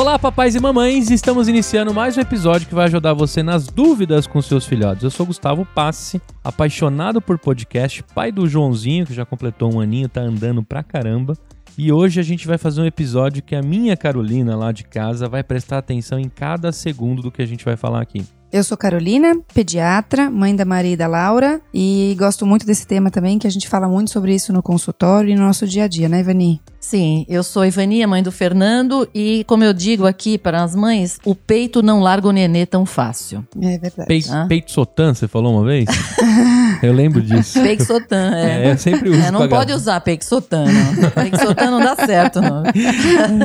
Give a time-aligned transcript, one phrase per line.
[0.00, 1.10] Olá, papais e mamães!
[1.10, 5.04] Estamos iniciando mais um episódio que vai ajudar você nas dúvidas com seus filhotes.
[5.04, 10.08] Eu sou Gustavo Passe, apaixonado por podcast, pai do Joãozinho, que já completou um aninho,
[10.08, 11.34] tá andando pra caramba.
[11.76, 15.28] E hoje a gente vai fazer um episódio que a minha Carolina lá de casa
[15.28, 18.24] vai prestar atenção em cada segundo do que a gente vai falar aqui.
[18.52, 23.08] Eu sou Carolina, pediatra, mãe da Maria e da Laura, e gosto muito desse tema
[23.08, 25.88] também, que a gente fala muito sobre isso no consultório e no nosso dia a
[25.88, 26.60] dia, né, Ivani?
[26.80, 30.74] Sim, eu sou Ivani, a mãe do Fernando, e como eu digo aqui para as
[30.74, 33.46] mães, o peito não larga o nenê tão fácil.
[33.62, 34.08] É verdade.
[34.08, 34.46] Peito, Ah.
[34.48, 35.84] peito sotã, você falou uma vez?
[36.82, 37.60] Eu lembro disso.
[37.62, 38.66] Peixotan, é.
[38.68, 41.10] É, eu sempre uso É, não pode usar peixotan, não.
[41.10, 42.62] Peixotan não dá certo, não.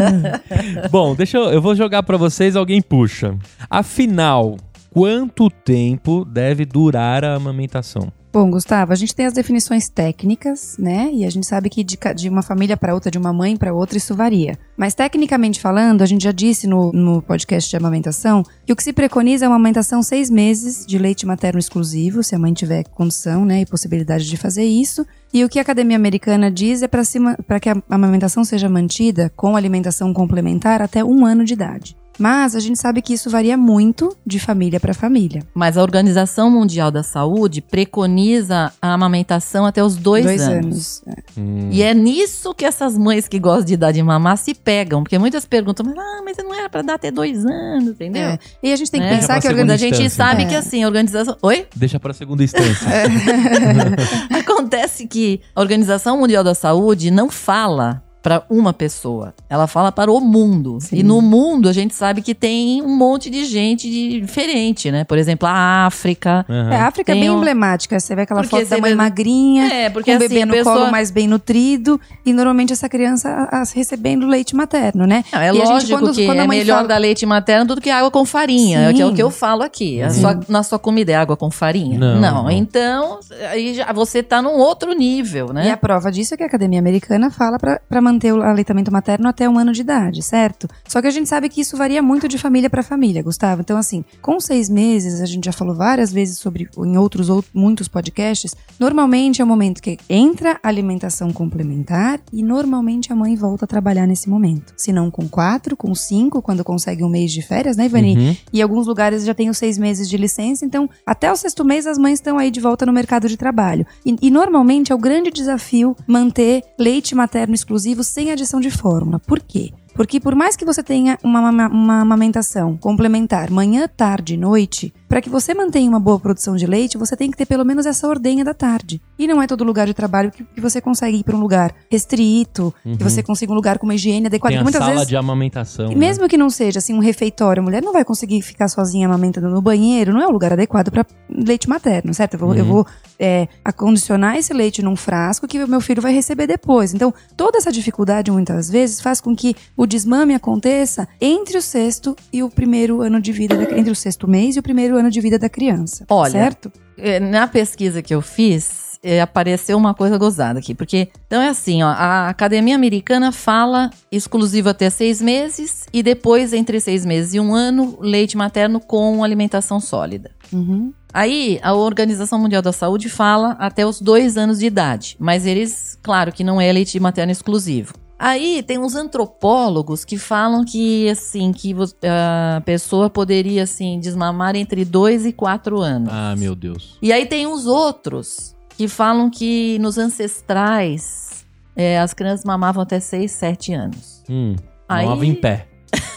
[0.90, 3.36] Bom, deixa eu, eu vou jogar pra vocês, alguém puxa.
[3.70, 4.56] Afinal,
[4.96, 8.10] quanto tempo deve durar a amamentação?
[8.32, 11.10] Bom, Gustavo, a gente tem as definições técnicas, né?
[11.14, 13.74] E a gente sabe que de, de uma família para outra, de uma mãe para
[13.74, 14.58] outra, isso varia.
[14.78, 18.84] Mas tecnicamente falando, a gente já disse no, no podcast de amamentação que o que
[18.84, 22.86] se preconiza é uma amamentação seis meses de leite materno exclusivo, se a mãe tiver
[22.86, 25.06] condição, né, e possibilidade de fazer isso.
[25.34, 29.58] E o que a Academia Americana diz é para que a amamentação seja mantida com
[29.58, 31.98] alimentação complementar até um ano de idade.
[32.18, 35.44] Mas a gente sabe que isso varia muito de família para família.
[35.54, 41.02] Mas a Organização Mundial da Saúde preconiza a amamentação até os dois, anos.
[41.08, 41.16] É.
[41.40, 45.04] Hum, E é nisso que essas mães que gostam de dar de mamar se pegam.
[45.04, 48.22] Porque muitas perguntam, mas, ah, mas não era pra dar até dois anos, entendeu?
[48.30, 48.40] É.
[48.64, 49.16] E a gente tem que Né?
[49.18, 50.10] pensar que a A gente instância.
[50.10, 50.46] sabe É.
[50.46, 51.36] que assim, a organização.
[51.42, 51.68] Oi?
[51.76, 52.88] Deixa pra segunda instância.
[54.40, 60.12] Acontece que a Organização Mundial da Saúde não fala para uma pessoa, ela fala para
[60.12, 60.80] o mundo.
[60.82, 60.96] Sim.
[60.98, 63.88] E no mundo a gente sabe que tem um monte de gente
[64.20, 65.04] diferente, né?
[65.04, 66.44] Por exemplo, a África.
[66.50, 66.72] Aham.
[66.74, 68.00] É, a África é bem um- emblemática.
[68.00, 70.44] Você vê aquela Porque foto da mãe vê- magrinha, É, porque com o assim, bebê
[70.46, 70.76] no pessoa...
[70.76, 75.24] colo mais bem nutrido, e normalmente essa criança a- a- recebendo leite materno, né?
[75.32, 77.26] Não, E é a gente, lógico quando- que quando a é melhor fala- dar leite
[77.28, 78.96] materno do que água com farinha, Sim.
[78.96, 80.02] que é o que eu falo aqui.
[80.02, 80.14] A Uhum.
[80.14, 82.00] sua- na sua comida é água com farinha?
[82.00, 82.50] Não, não.
[82.50, 83.20] Então,
[83.52, 85.68] aí já, você tá num outro nível, né?
[85.68, 89.28] E a prova disso é que a Academia Americana fala para manter o aleitamento materno
[89.28, 90.68] até um ano de idade, certo?
[90.88, 93.62] Só que a gente sabe que isso varia muito de família para família, Gustavo.
[93.62, 97.44] Então, assim, com seis meses, a gente já falou várias vezes sobre, em outros, ou-
[97.54, 103.36] muitos podcasts, normalmente é o momento que entra a alimentação complementar e normalmente a mãe
[103.36, 104.74] volta a trabalhar nesse momento.
[104.78, 108.18] Se não com quatro, com cinco, quando consegue um mês de férias, né, Ivani?
[108.18, 108.36] Uhum.
[108.54, 111.88] E alguns lugares já têm os seis meses de licença, então até o sexto mês
[111.88, 113.86] as mães estão aí de volta no mercado de trabalho.
[114.06, 119.20] E, e normalmente é o grande desafio manter leite materno exclusivo sem adição de fórmula.
[119.20, 119.72] Por quê?
[119.96, 125.22] Porque por mais que você tenha uma, uma amamentação complementar manhã, tarde e noite, para
[125.22, 128.06] que você mantenha uma boa produção de leite, você tem que ter pelo menos essa
[128.06, 129.02] ordenha da tarde.
[129.18, 131.74] E não é todo lugar de trabalho que, que você consegue ir para um lugar
[131.90, 132.98] restrito, Uhum.
[132.98, 134.54] que você consiga um lugar com uma higiene adequada.
[134.54, 135.86] Tem a muitas sala vezes de amamentação.
[135.88, 135.96] e né?
[135.96, 139.50] mesmo que não seja assim um refeitório, a mulher não vai conseguir ficar sozinha amamentando
[139.50, 142.34] no banheiro, não é o lugar adequado para leite materno, certo?
[142.36, 142.72] Eu vou, eu Uhum.
[142.72, 142.88] vou
[143.20, 146.94] é, acondicionar esse leite num frasco que o meu filho vai receber depois.
[146.94, 152.16] Então, toda essa dificuldade, muitas vezes, faz com que o desmame aconteça entre o sexto
[152.32, 155.10] e o primeiro ano de vida, da, entre o sexto mês e o primeiro ano
[155.10, 156.06] de vida da criança.
[156.10, 156.72] Olha, certo?
[156.98, 158.85] É, Na pesquisa que eu fiz,
[159.22, 160.74] apareceu uma coisa gozada aqui.
[160.74, 166.54] Porque, então é assim, ó, a Academia Americana fala exclusivo até seis meses e depois,
[166.54, 170.32] entre seis meses e um ano, leite materno com alimentação sólida.
[170.52, 170.94] Uhum.
[171.14, 175.16] Aí, a Organização Mundial da Saúde fala até os dois anos de idade.
[175.18, 177.94] Mas eles, claro que não é leite materno exclusivo.
[178.18, 184.86] Aí tem uns antropólogos que falam que assim que a pessoa poderia assim desmamar entre
[184.86, 186.10] dois e quatro anos.
[186.12, 186.98] Ah, meu Deus.
[187.02, 191.46] E aí tem os outros que falam que nos ancestrais
[191.76, 194.24] é, as crianças mamavam até 6, 7 anos.
[194.30, 194.56] Hum,
[194.88, 195.68] Aí- mamava em pé.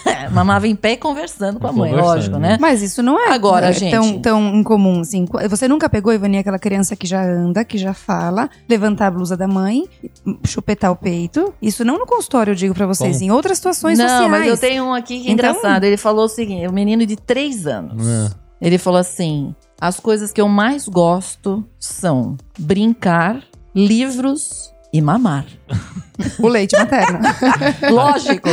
[0.05, 2.51] É, mamava em pé e conversando com a mãe, lógico, né?
[2.51, 2.57] né?
[2.59, 5.25] Mas isso não é Agora, é, gente- tão, tão incomum assim.
[5.49, 9.37] Você nunca pegou, Ivani, aquela criança que já anda, que já fala, levantar a blusa
[9.37, 9.85] da mãe,
[10.45, 11.53] chupetar o peito?
[11.61, 13.25] Isso não no consultório, eu digo pra vocês, Como?
[13.29, 14.31] em outras situações Não, sociais.
[14.31, 15.83] mas eu tenho um aqui que é Então- engraçado.
[15.83, 18.05] Ele falou o seguinte: o menino de 3 anos.
[18.07, 18.31] Ah.
[18.61, 23.43] Ele falou assim: as coisas que eu mais gosto são brincar,
[23.73, 25.45] livros e mamar.
[26.37, 27.19] O leite materno.
[27.89, 28.49] Lógico,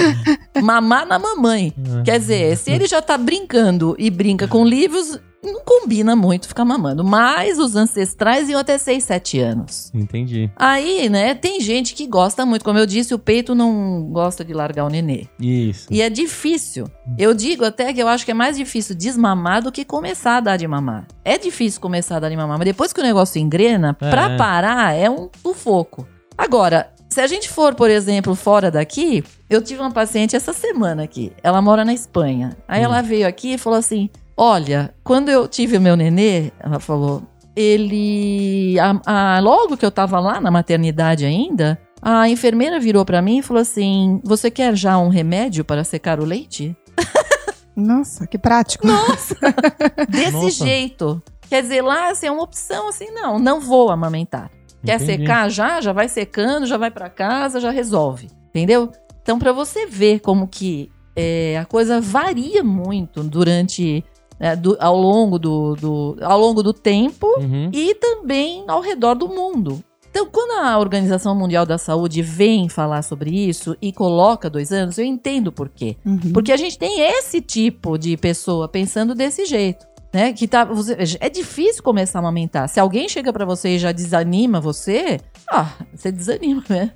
[0.63, 1.75] mamar na mamãe.
[2.05, 5.19] Quer dizer, se ele já tá brincando e brinca com livros,
[5.53, 7.03] não combina muito ficar mamando.
[7.05, 9.91] Mas os ancestrais iam até 6, 7 anos.
[9.95, 10.51] Entendi.
[10.57, 12.65] Aí, né, tem gente que gosta muito.
[12.65, 15.27] Como eu disse, o peito não gosta de largar o nenê.
[15.41, 15.87] Isso.
[15.91, 16.87] E é difícil.
[17.19, 20.41] Eu digo até que eu acho que é mais difícil desmamar do que começar a
[20.41, 21.07] dar de mamar.
[21.25, 24.11] É difícil começar a dar de mamar, mas depois que o negócio engrena, É.
[24.11, 26.07] pra parar é um sufoco.
[26.37, 31.05] Agora, se a gente for, por exemplo, fora daqui, eu tive uma paciente essa semana
[31.05, 31.33] aqui.
[31.43, 32.57] Ela mora na Espanha.
[32.69, 32.85] Aí Hum.
[32.85, 37.23] ela veio aqui e falou assim: Olha, quando eu tive o meu nenê, ela falou,
[37.55, 38.77] ele.
[38.79, 43.39] a- a- logo que eu tava lá na maternidade ainda, a enfermeira virou pra mim
[43.39, 46.77] e falou assim: Você quer já um remédio para secar o leite?
[47.75, 48.87] Nossa, que prático.
[50.09, 50.65] Desse Nossa.
[50.65, 51.23] jeito.
[51.49, 54.51] Quer dizer, lá assim, é uma opção assim, não, não vou amamentar.
[54.85, 55.23] Quer Entendi.
[55.23, 55.81] secar já?
[55.81, 58.29] Já vai secando, já vai pra casa, já resolve.
[58.49, 58.91] Entendeu?
[59.23, 64.05] Então, pra você ver como que é, a coisa varia muito durante.
[64.39, 67.71] É, do- ao, longo do, do- ao longo do tempo Uhum.
[67.73, 69.83] e também ao redor do mundo.
[70.11, 74.97] Então, quando a Organização Mundial da Saúde vem falar sobre isso e coloca dois anos,
[74.97, 75.97] eu entendo por quê.
[76.07, 76.33] Uhum.
[76.33, 79.87] Porque a gente tem esse tipo de pessoa pensando desse jeito.
[80.17, 80.33] Né?
[80.33, 82.71] Que tá, você- é difícil começar a amamentar.
[82.71, 86.93] Se alguém chega pra você e já desanima você, ah, você desanima, né?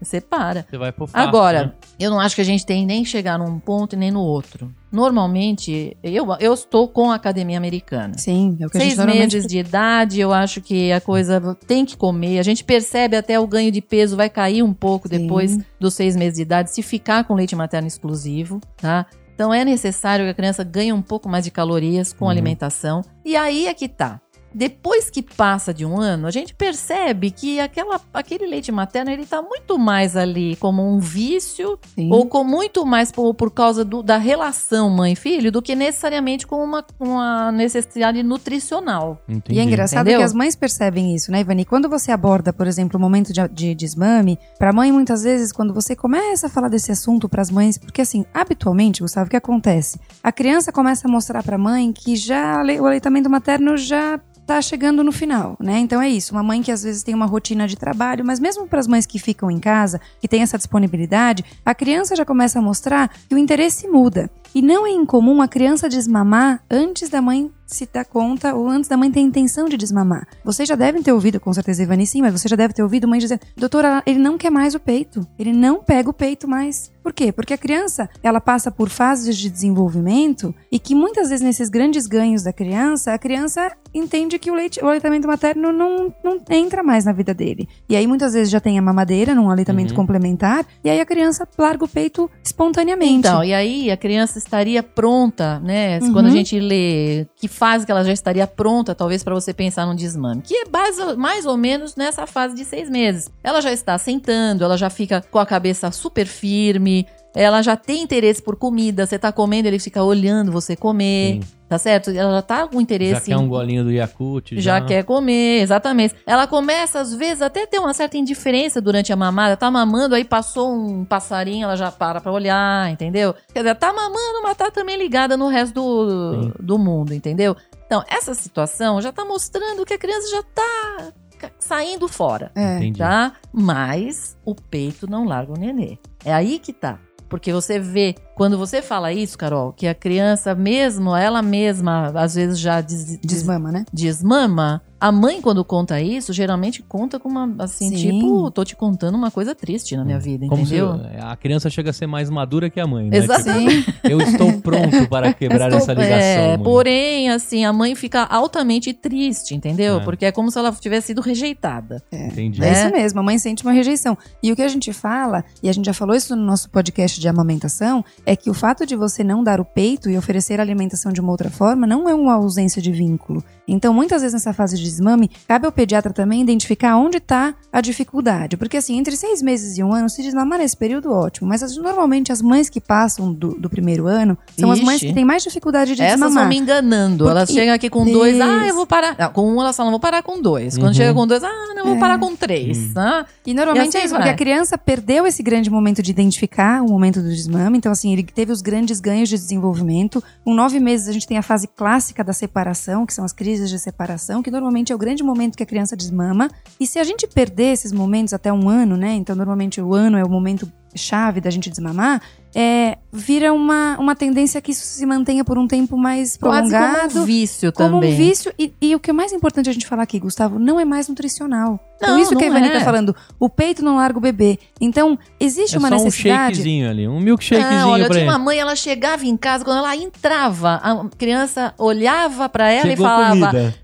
[0.00, 0.64] Você para.
[0.70, 1.72] Você vai pro fácil, Agora, né?
[2.00, 4.72] eu não acho que a gente tem nem chegar num ponto e nem no outro.
[4.90, 8.14] Normalmente, eu, eu estou com a academia americana.
[8.16, 9.34] Sim, é o que a Seis gente normalmente...
[9.34, 12.38] meses de idade, eu acho que a coisa tem que comer.
[12.38, 15.18] A gente percebe até o ganho de peso vai cair um pouco Sim.
[15.18, 19.06] depois dos seis meses de idade, se ficar com leite materno exclusivo, tá?
[19.42, 22.30] Então é necessário que a criança ganhe um pouco mais de calorias com Uhum.
[22.30, 23.02] alimentação.
[23.24, 24.20] E aí é que tá.
[24.54, 29.24] Depois que passa de um ano, a gente percebe que aquela, aquele leite materno ele
[29.26, 32.10] tá muito mais ali como um vício Sim.
[32.12, 36.62] ou com muito mais por, por causa do- da relação mãe-filho do que necessariamente com
[36.62, 39.20] uma, uma necessidade nutricional.
[39.28, 39.58] Entendi.
[39.58, 40.18] E é engraçado Entendeu?
[40.20, 41.64] que as mães percebem isso, né, Ivani?
[41.64, 45.72] Quando você aborda, por exemplo, o momento de, de desmame, pra mãe, muitas vezes, quando
[45.72, 49.98] você começa a falar desse assunto pras mães, porque assim, habitualmente, Gustavo, o que acontece?
[50.22, 55.04] A criança começa a mostrar pra mãe que já o aleitamento materno já tá chegando
[55.04, 55.78] no final, né?
[55.78, 58.66] Então é isso, uma mãe que às vezes tem uma rotina de trabalho, mas mesmo
[58.66, 62.58] para as mães que ficam em casa, que tem essa disponibilidade, a criança já começa
[62.58, 64.30] a mostrar que o interesse muda.
[64.54, 68.86] E não é incomum a criança desmamar antes da mãe se dar conta ou antes
[68.88, 70.26] da mãe ter intenção de desmamar.
[70.44, 73.08] Vocês já devem ter ouvido, com certeza, Ivani, sim, mas você já deve ter ouvido
[73.08, 75.26] mãe dizer: Doutora, ele não quer mais o peito.
[75.38, 76.92] Ele não pega o peito mais.
[77.02, 77.32] Por quê?
[77.32, 82.06] Porque a criança, ela passa por fases de desenvolvimento e que muitas vezes nesses grandes
[82.06, 86.82] ganhos da criança, a criança entende que o, leite, o aleitamento materno não, não entra
[86.82, 87.68] mais na vida dele.
[87.88, 89.96] E aí muitas vezes já tem a mamadeira num aleitamento Uhum.
[89.96, 93.26] complementar e aí a criança larga o peito espontaneamente.
[93.26, 95.98] Então, e aí a criança estaria pronta, né?
[96.00, 96.12] Uhum.
[96.12, 99.86] Quando a gente lê que fase que ela já estaria pronta, talvez para você pensar
[99.86, 103.30] num desmame, que é mais, mais ou menos nessa fase de seis meses.
[103.42, 108.02] Ela já está sentando, ela já fica com a cabeça super firme, ela já tem
[108.02, 109.06] interesse por comida.
[109.06, 111.40] Você tá comendo, ele fica olhando você comer, Sim.
[111.72, 112.10] Tá certo?
[112.10, 114.52] Ela já tá com interesse Já quer um golinho do Yakult.
[114.60, 116.14] já quer comer, exatamente.
[116.26, 119.56] Ela começa, às vezes, até ter uma certa indiferença durante a mamada.
[119.56, 123.34] Tá mamando, aí passou um passarinho, ela já para pra olhar, entendeu?
[123.54, 126.52] Quer dizer, tá mamando, mas tá também ligada no resto do, Sim.
[126.60, 127.56] do mundo, entendeu?
[127.86, 131.12] Então, essa situação já tá mostrando que a criança já tá
[131.58, 132.76] saindo fora, É.
[132.76, 132.98] Entendi.
[132.98, 133.32] tá?
[133.50, 135.96] Mas o peito não larga o nenê.
[136.22, 136.98] É aí que tá.
[137.30, 142.34] Porque você vê, quando você fala isso, Carol, que a criança mesmo, ela mesma, às
[142.34, 143.84] vezes já des- des- Desmama, né?
[143.92, 147.96] desmama, a mãe, quando conta isso, geralmente conta com uma, assim, Sim.
[148.20, 151.00] tipo, tô te contando uma coisa triste na minha vida, Como se entendeu?
[151.22, 153.16] a criança chega a ser mais madura que a mãe, né?
[153.16, 153.82] Exatamente.
[153.82, 156.18] Tipo, eu estou pronto para quebrar Estou- essa ligação.
[156.20, 156.62] é, mãe.
[156.64, 159.96] porém, assim, a mãe fica altamente triste, entendeu?
[159.96, 160.04] É.
[160.04, 162.00] Porque é como se ela tivesse sido rejeitada.
[162.12, 162.62] Entendi.
[162.62, 162.72] É né?
[162.72, 164.16] isso mesmo, a mãe sente uma rejeição.
[164.40, 167.20] E o que a gente fala, e a gente já falou isso no nosso podcast
[167.20, 170.62] de amamentação, é que o fato de você não dar o peito e oferecer a
[170.62, 173.42] alimentação de uma outra forma não é uma ausência de vínculo.
[173.66, 177.80] Então, muitas vezes nessa fase de desmame, cabe ao pediatra também identificar onde está a
[177.80, 178.56] dificuldade.
[178.56, 181.48] Porque assim, entre seis meses e um ano, se desmamar nesse período, ótimo.
[181.48, 185.06] Mas as- normalmente as mães que passam do, do primeiro ano são as mães Ixi.
[185.08, 186.42] que têm mais dificuldade de Essas desmamar.
[186.44, 187.24] vão me enganando.
[187.24, 188.74] Porque- Elas chegam aqui com dois, ah, eu Isso.
[188.74, 189.16] vou parar.
[189.18, 190.74] Não, com um, elas falam, vou parar com dois.
[190.76, 190.94] Quando Uhum.
[190.94, 191.98] chega com dois, ah, não, eu vou É.
[192.00, 192.78] parar com três.
[192.78, 192.92] Uhum.
[192.96, 196.10] Ah, E normalmente E assim é isso, porque a criança perdeu esse grande momento de
[196.10, 197.76] identificar o momento do desmame.
[197.78, 200.22] Então, assim, ele teve os grandes ganhos de desenvolvimento.
[200.44, 203.70] Com nove meses, a gente tem a fase clássica da separação, que são as crises
[203.70, 206.50] de separação, que normalmente é o grande momento que a criança desmama.
[206.78, 209.14] E se a gente perder esses momentos até um ano, né?
[209.14, 212.20] Então, normalmente o ano é o momento chave da gente desmamar.
[212.54, 217.08] É, vira uma, uma tendência que isso se mantenha por um tempo mais Quase prolongado.
[217.10, 218.12] como um vício como também.
[218.12, 218.52] um vício.
[218.58, 221.08] E, e o que é mais importante a gente falar aqui, Gustavo, não é mais
[221.08, 221.80] nutricional.
[221.96, 222.78] então, Não, isso que a não Ivani é.
[222.78, 224.58] tá falando, o peito não larga o bebê.
[224.80, 226.56] Então, existe É uma só um necessidade.
[226.56, 228.32] shakezinho ali, um milkshakezinho Não, olha, eu pra tinha ele.
[228.32, 233.06] uma mãe, ela chegava em casa, quando ela entrava, a criança olhava pra ela Chegou
[233.06, 233.74] e falava: comida.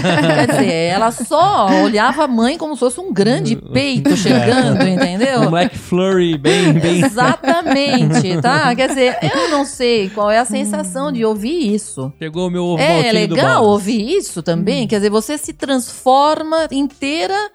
[0.00, 4.88] Quer dizer, ela só olhava a mãe como se fosse um grande peito chegando, Um
[4.88, 5.42] entendeu?
[5.44, 7.04] McFlurry bem, bem...
[7.04, 8.74] Exatamente, tá?
[8.76, 12.12] Quer dizer, eu não sei qual é a sensação de ouvir isso.
[12.18, 14.86] Chegou o meu ovo É legal ouvir isso também.
[14.86, 17.50] Quer dizer, você se transforma inteira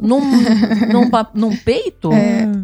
[0.00, 2.10] num, num, num peito.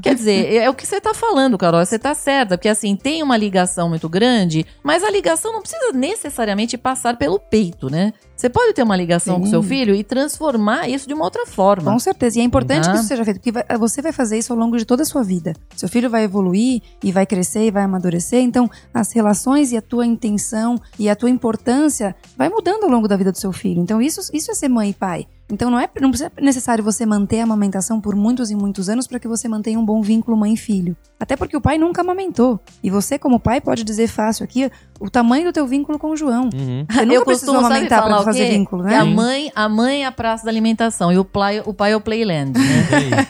[0.03, 1.85] Quer dizer, é o que você tá falando, Carol.
[1.85, 2.57] Você tá certa.
[2.57, 7.39] Porque assim, tem uma ligação muito grande, mas a ligação não precisa necessariamente passar pelo
[7.39, 8.13] peito, né?
[8.37, 9.51] Você pode ter uma ligação com Sim.
[9.53, 11.93] seu filho e transformar isso de uma outra forma.
[11.93, 12.39] Com certeza.
[12.39, 12.93] E é importante Tá.
[12.93, 15.23] que isso seja feito, porque você vai fazer isso ao longo de toda a sua
[15.23, 15.55] vida.
[15.77, 18.41] Seu filho vai evoluir e vai crescer e vai amadurecer.
[18.41, 23.07] Então, as relações e a tua intenção e a tua importância vai mudando ao longo
[23.07, 23.81] da vida do seu filho.
[23.81, 25.27] Então, isso, isso é ser mãe e pai.
[25.51, 29.07] Então, não é não precisa necessário você manter a amamentação por muitos e muitos anos
[29.07, 30.97] para que você mantenha um bom vínculo mãe e filho.
[31.21, 32.59] Até porque o pai nunca amamentou.
[32.83, 34.71] E você, como pai, pode dizer fácil aqui
[35.01, 36.45] o tamanho do teu vínculo com o João.
[36.55, 36.87] Uhum.
[36.91, 39.11] Você nunca eu costumo amamentar para fazer vínculo, Que a né?
[39.11, 42.01] mãe, a mãe é a praça da alimentação e o pai, o pai é o
[42.01, 43.27] playland, né?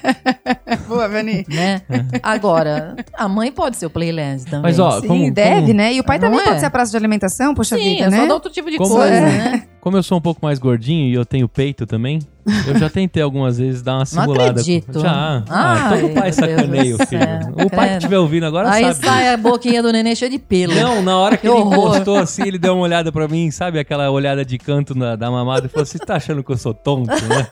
[0.89, 1.45] Boa, Vani.
[1.49, 1.83] né?
[2.23, 4.63] Agora, a mãe pode ser o playland também.
[4.63, 5.95] Mas ó, Sim, como, deve, como, né?
[5.95, 6.49] E o pai Não também é?
[6.49, 8.21] pode ser a praça de alimentação, poxa Sim, vida, é né?
[8.21, 9.21] só dar outro tipo de Como coisa, é?
[9.21, 9.69] né?
[9.85, 12.19] Como eu sou um pouco mais gordinho e eu tenho peito também,
[12.69, 14.51] eu já tentei algumas vezes dar uma Não simulada.
[14.61, 15.01] acredito.
[15.01, 15.43] Já.
[15.49, 17.09] Ah, Ai, todo pai sacaneia o filho.
[17.09, 19.07] céu, O pai que estiver ouvindo agora Aí sabe.
[19.07, 20.75] sai a boquinha do neném cheia de pelo.
[20.75, 23.79] Não, na hora que, Que ele encostou assim, ele deu uma olhada pra mim, sabe
[23.79, 26.75] aquela olhada de canto na- da mamada e falou: Você tá achando que eu sou
[26.75, 27.47] tonto, né?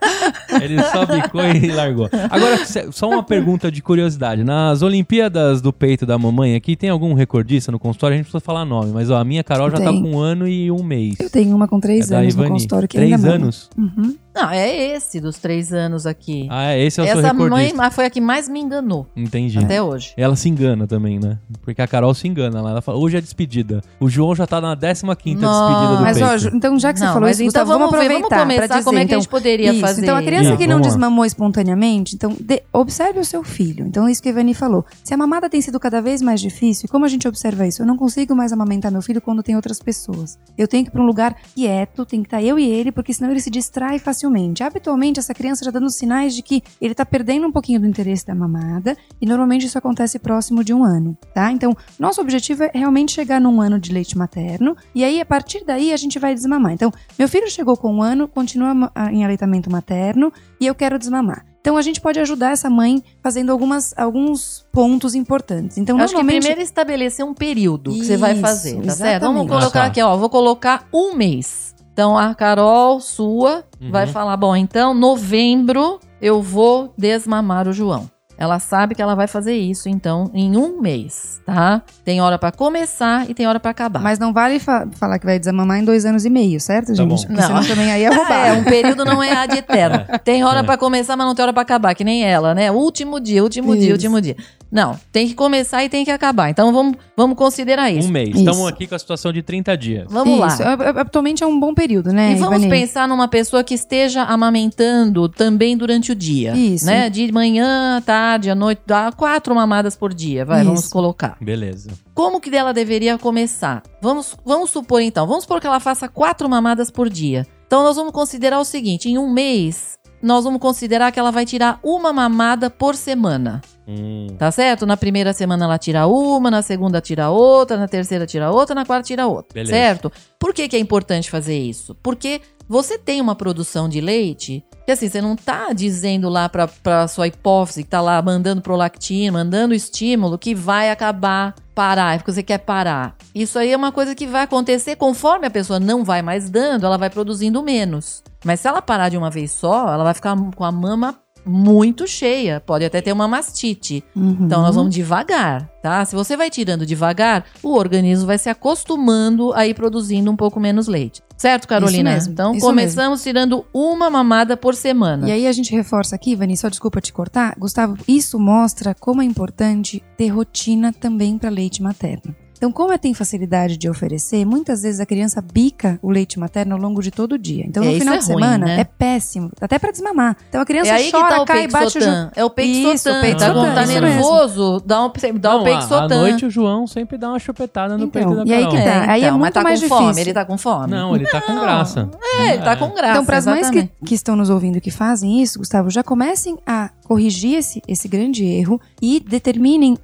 [0.61, 2.09] Ele só bicou e largou.
[2.31, 2.59] Agora,
[2.93, 4.45] só uma pergunta de curiosidade.
[4.45, 8.15] Nas Olimpíadas do peito da mamãe aqui, tem algum recordista no consultório?
[8.15, 10.03] A gente precisa falar nome, mas ó, a minha Carol já tá Tem.
[10.03, 11.15] com um ano e um mês.
[11.19, 13.35] Eu tenho uma com três É anos no consultório que Três ainda mama.
[13.45, 13.71] anos?
[13.77, 14.15] Uhum.
[14.35, 16.47] Não, é esse dos três anos aqui.
[16.51, 17.77] Ah, é, esse é o seu Essa mãe recordista.
[17.77, 19.59] mas foi a que mais me enganou Entendi.
[19.59, 20.15] até hoje.
[20.17, 21.39] Ela se engana também, né?
[21.63, 22.71] Porque a Carol se engana lá.
[22.71, 23.83] Ela fala, hoje é despedida.
[24.01, 25.69] O João já tá na 15 quinta Nossa.
[25.69, 27.79] despedida do Mas, ó, Ju- então já que você Não, falou mas isso, então Gustavo,
[27.79, 29.81] vamos vamos ver, aproveitar pra começar dizer, como é que a então, gente poderia isso,
[29.81, 30.57] fazer Então, a criança isso.
[30.59, 30.93] que não Vamos lá.
[30.95, 33.87] desmamou espontaneamente, então, de- observe o seu filho.
[33.87, 34.85] Então, isso que a Ivani falou.
[35.05, 37.83] Se a mamada tem sido cada vez mais difícil, como a gente observa isso?
[37.83, 40.39] Eu não consigo mais amamentar meu filho quando tem outras pessoas.
[40.57, 43.13] Eu tenho que ir pra um lugar quieto, tem que estar eu e ele, porque
[43.13, 44.63] senão ele se distrai facilmente.
[44.63, 48.27] Habitualmente, essa criança já dando sinais de que ele tá perdendo um pouquinho do interesse
[48.27, 51.51] da mamada, e normalmente isso acontece próximo de um ano, tá?
[51.51, 55.65] Então, nosso objetivo é realmente chegar num ano de leite materno, e aí, a partir
[55.65, 56.73] daí, a gente vai desmamar.
[56.73, 60.99] Então, meu filho chegou com um ano, continua ah, em aleitamento materno, e eu quero
[60.99, 61.45] desmamar.
[61.61, 65.79] Então, a gente pode ajudar essa mãe fazendo algumas, alguns pontos importantes.
[65.79, 69.23] Então, Eu Acho que primeiro estabelecer um período que você vai Isso, fazer, tá certo?
[69.23, 69.23] exatamente.
[69.23, 69.87] Vamos colocar Ah, tá.
[69.87, 70.17] aqui, ó.
[70.17, 71.73] Vou colocar um mês.
[71.93, 73.91] Então a Carol, sua, Uhum.
[73.91, 78.11] vai falar: bom, então novembro eu vou desmamar o João.
[78.39, 81.81] Ela sabe que ela vai fazer isso, então, em um mês, tá?
[82.05, 84.01] Tem hora pra começar e tem hora pra acabar.
[84.01, 86.95] Mas não vale fa- falar que vai desmamar em dois anos e meio, certo, Tá
[86.95, 87.09] gente?
[87.09, 87.17] bom.
[87.17, 87.47] Porque Não.
[87.47, 88.47] senão também aí é roubar.
[88.49, 90.05] É, um período não é ad eterno.
[90.25, 90.63] Tem hora É.
[90.65, 92.73] pra começar, mas não tem hora pra acabar, que nem ela, né?
[92.73, 93.93] Último dia, último dia, Isso.
[93.93, 94.35] último dia.
[94.73, 96.49] Não, tem que começar e tem que acabar.
[96.49, 98.09] Então vamos, vamos considerar isso.
[98.09, 98.31] Um mês.
[98.31, 98.39] Isso.
[98.39, 100.07] Estamos aqui com a situação de 30 dias.
[100.09, 100.73] Vamos Isso, lá.
[100.73, 104.23] é- é- atualmente é um bom período, né, E vamos pensar numa pessoa que esteja
[104.23, 106.55] amamentando também durante o dia.
[106.57, 106.87] Isso.
[106.87, 107.11] Né?
[107.11, 110.91] De manhã, à tarde, à noite, dá quatro mamadas por dia, vai, vamos Isso.
[110.91, 111.37] colocar.
[111.39, 111.91] Beleza.
[112.15, 113.83] Como que ela deveria começar?
[114.01, 117.47] Vamos, vamos supor então, vamos supor que ela faça quatro mamadas por dia.
[117.67, 121.45] Então nós vamos considerar o seguinte: em um mês, nós vamos considerar que ela vai
[121.45, 123.61] tirar uma mamada por semana.
[123.93, 124.29] Hum.
[124.39, 124.87] Tá certo?
[124.87, 128.87] Na primeira semana ela tira uma, na segunda tira outra, na terceira tira outra, na
[128.87, 129.53] quarta tira outra.
[129.53, 129.73] Beleza.
[129.73, 130.13] Certo?
[130.39, 131.95] Por que, que é importante fazer isso?
[132.03, 136.67] Porque você tem uma produção de leite que assim, você não tá dizendo lá pra,
[136.67, 142.19] pra sua hipófise que tá lá mandando prolactina, mandando estímulo que vai acabar, parar, é
[142.19, 143.15] porque você quer parar.
[143.35, 146.85] Isso aí é uma coisa que vai acontecer conforme a pessoa não vai mais dando,
[146.85, 148.23] ela vai produzindo menos.
[148.45, 152.07] Mas se ela parar de uma vez só, ela vai ficar com a mama muito
[152.07, 154.05] cheia, pode até ter uma mastite.
[154.15, 154.39] Uhum.
[154.43, 156.05] Então nós vamos devagar, tá?
[156.05, 160.61] Se você vai tirando devagar, o organismo vai se acostumando a ir produzindo um pouco
[160.61, 161.23] menos leite.
[161.37, 162.13] Certo, Carolina?
[162.13, 165.29] Mesmo, então começamos tirando uma mamada por semana.
[165.29, 167.57] E aí a gente reforça aqui, Vani, só desculpa te cortar.
[167.59, 172.35] Gustavo, isso mostra como é importante ter rotina também para leite materno.
[172.63, 176.77] Então, como ela tem facilidade de oferecer, muitas vezes a criança bica o leite materno
[176.77, 177.65] ao longo de todo o dia.
[177.67, 178.81] Então, É, no final é de ruim, semana, né?
[178.83, 179.51] é péssimo.
[179.61, 180.37] Até pra desmamar.
[180.49, 182.07] Então, a criança É aí chora, que tá cai e bate o joelho.
[182.07, 182.31] Peixotan.
[182.37, 183.21] É o peito Isso, sotan.
[183.21, 187.19] peito Tá, sotan, tá nervoso, dá, um, dá Não, peito à- noite o João sempre
[187.19, 188.77] dá uma chupetada no Então, peito da e aí Carol.
[188.77, 189.11] que tá.
[189.11, 190.23] Aí é mas muito tá mais com fome, difícil.
[190.23, 190.87] ele tá com fome.
[190.93, 192.09] Não, ele tá com graça.
[192.23, 193.11] É, ele tá com graça.
[193.11, 196.57] Então, para as mães que, que estão nos ouvindo que fazem isso, Gustavo, já comecem
[196.65, 199.99] a corrigir esse, esse grande erro e determinem